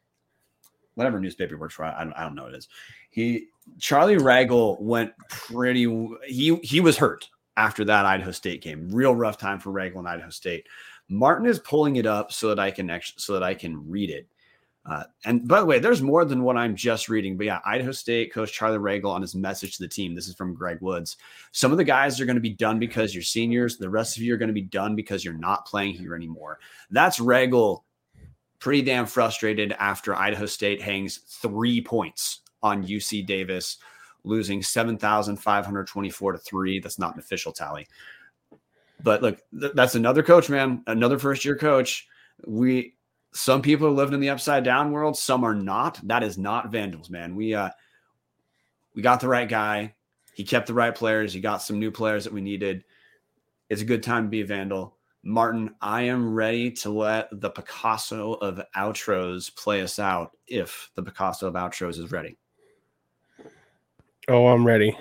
whatever 0.94 1.20
newspaper 1.20 1.58
works 1.58 1.74
for. 1.74 1.84
I 1.84 2.02
don't, 2.02 2.14
I 2.14 2.22
don't 2.22 2.34
know 2.34 2.44
what 2.44 2.54
it 2.54 2.58
is. 2.58 2.68
He 3.14 3.46
Charlie 3.78 4.16
Ragle 4.16 4.80
went 4.80 5.12
pretty. 5.28 5.84
He 6.26 6.56
he 6.56 6.80
was 6.80 6.98
hurt 6.98 7.30
after 7.56 7.84
that 7.84 8.04
Idaho 8.04 8.32
State 8.32 8.60
game. 8.60 8.88
Real 8.90 9.14
rough 9.14 9.38
time 9.38 9.60
for 9.60 9.70
Ragle 9.70 10.00
and 10.00 10.08
Idaho 10.08 10.30
State. 10.30 10.66
Martin 11.08 11.46
is 11.46 11.60
pulling 11.60 11.94
it 11.94 12.06
up 12.06 12.32
so 12.32 12.48
that 12.48 12.58
I 12.58 12.72
can 12.72 12.90
actually 12.90 13.20
so 13.20 13.34
that 13.34 13.44
I 13.44 13.54
can 13.54 13.88
read 13.88 14.10
it. 14.10 14.26
Uh, 14.84 15.04
and 15.24 15.46
by 15.46 15.60
the 15.60 15.66
way, 15.66 15.78
there's 15.78 16.02
more 16.02 16.24
than 16.24 16.42
what 16.42 16.56
I'm 16.56 16.74
just 16.74 17.08
reading. 17.08 17.36
But 17.36 17.46
yeah, 17.46 17.60
Idaho 17.64 17.92
State 17.92 18.32
coach 18.32 18.52
Charlie 18.52 18.78
Ragle 18.78 19.12
on 19.12 19.22
his 19.22 19.36
message 19.36 19.76
to 19.76 19.84
the 19.84 19.88
team. 19.88 20.16
This 20.16 20.26
is 20.26 20.34
from 20.34 20.52
Greg 20.52 20.78
Woods. 20.80 21.16
Some 21.52 21.70
of 21.70 21.78
the 21.78 21.84
guys 21.84 22.20
are 22.20 22.26
going 22.26 22.34
to 22.34 22.40
be 22.40 22.50
done 22.50 22.80
because 22.80 23.14
you're 23.14 23.22
seniors. 23.22 23.76
The 23.76 23.88
rest 23.88 24.16
of 24.16 24.24
you 24.24 24.34
are 24.34 24.38
going 24.38 24.48
to 24.48 24.52
be 24.52 24.60
done 24.60 24.96
because 24.96 25.24
you're 25.24 25.34
not 25.34 25.66
playing 25.66 25.94
here 25.94 26.16
anymore. 26.16 26.58
That's 26.90 27.20
Ragle 27.20 27.84
pretty 28.58 28.82
damn 28.82 29.06
frustrated 29.06 29.72
after 29.78 30.16
Idaho 30.16 30.46
State 30.46 30.82
hangs 30.82 31.18
three 31.28 31.80
points 31.80 32.40
on 32.64 32.84
UC 32.84 33.26
Davis, 33.26 33.76
losing 34.24 34.62
7,524 34.62 36.32
to 36.32 36.38
three. 36.38 36.80
That's 36.80 36.98
not 36.98 37.14
an 37.14 37.20
official 37.20 37.52
tally. 37.52 37.86
But 39.02 39.22
look, 39.22 39.38
th- 39.58 39.74
that's 39.74 39.94
another 39.94 40.22
coach, 40.22 40.48
man, 40.48 40.82
another 40.86 41.18
first 41.18 41.44
year 41.44 41.56
coach. 41.56 42.08
We, 42.46 42.96
some 43.32 43.62
people 43.62 43.86
are 43.86 43.90
living 43.90 44.14
in 44.14 44.20
the 44.20 44.30
upside 44.30 44.64
down 44.64 44.90
world, 44.90 45.16
some 45.16 45.44
are 45.44 45.54
not. 45.54 46.00
That 46.08 46.22
is 46.22 46.38
not 46.38 46.72
Vandals, 46.72 47.10
man. 47.10 47.36
We, 47.36 47.54
uh, 47.54 47.70
we 48.94 49.02
got 49.02 49.20
the 49.20 49.28
right 49.28 49.48
guy. 49.48 49.94
He 50.32 50.42
kept 50.42 50.66
the 50.66 50.74
right 50.74 50.94
players. 50.94 51.32
He 51.32 51.40
got 51.40 51.62
some 51.62 51.78
new 51.78 51.90
players 51.90 52.24
that 52.24 52.32
we 52.32 52.40
needed. 52.40 52.84
It's 53.68 53.82
a 53.82 53.86
good 53.86 54.02
time 54.02 54.24
to 54.24 54.30
be 54.30 54.40
a 54.40 54.46
Vandal. 54.46 54.96
Martin, 55.22 55.74
I 55.80 56.02
am 56.02 56.34
ready 56.34 56.70
to 56.70 56.90
let 56.90 57.28
the 57.40 57.50
Picasso 57.50 58.34
of 58.34 58.60
outros 58.76 59.54
play 59.54 59.80
us 59.82 59.98
out 59.98 60.36
if 60.46 60.90
the 60.94 61.02
Picasso 61.02 61.48
of 61.48 61.54
outros 61.54 61.98
is 61.98 62.12
ready. 62.12 62.36
Oh, 64.27 64.47
I'm 64.47 64.66
ready. 64.66 64.97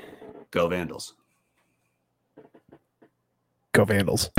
Go 0.51 0.67
Vandals. 0.67 1.13
Go 3.71 3.85
Vandals. 3.85 4.29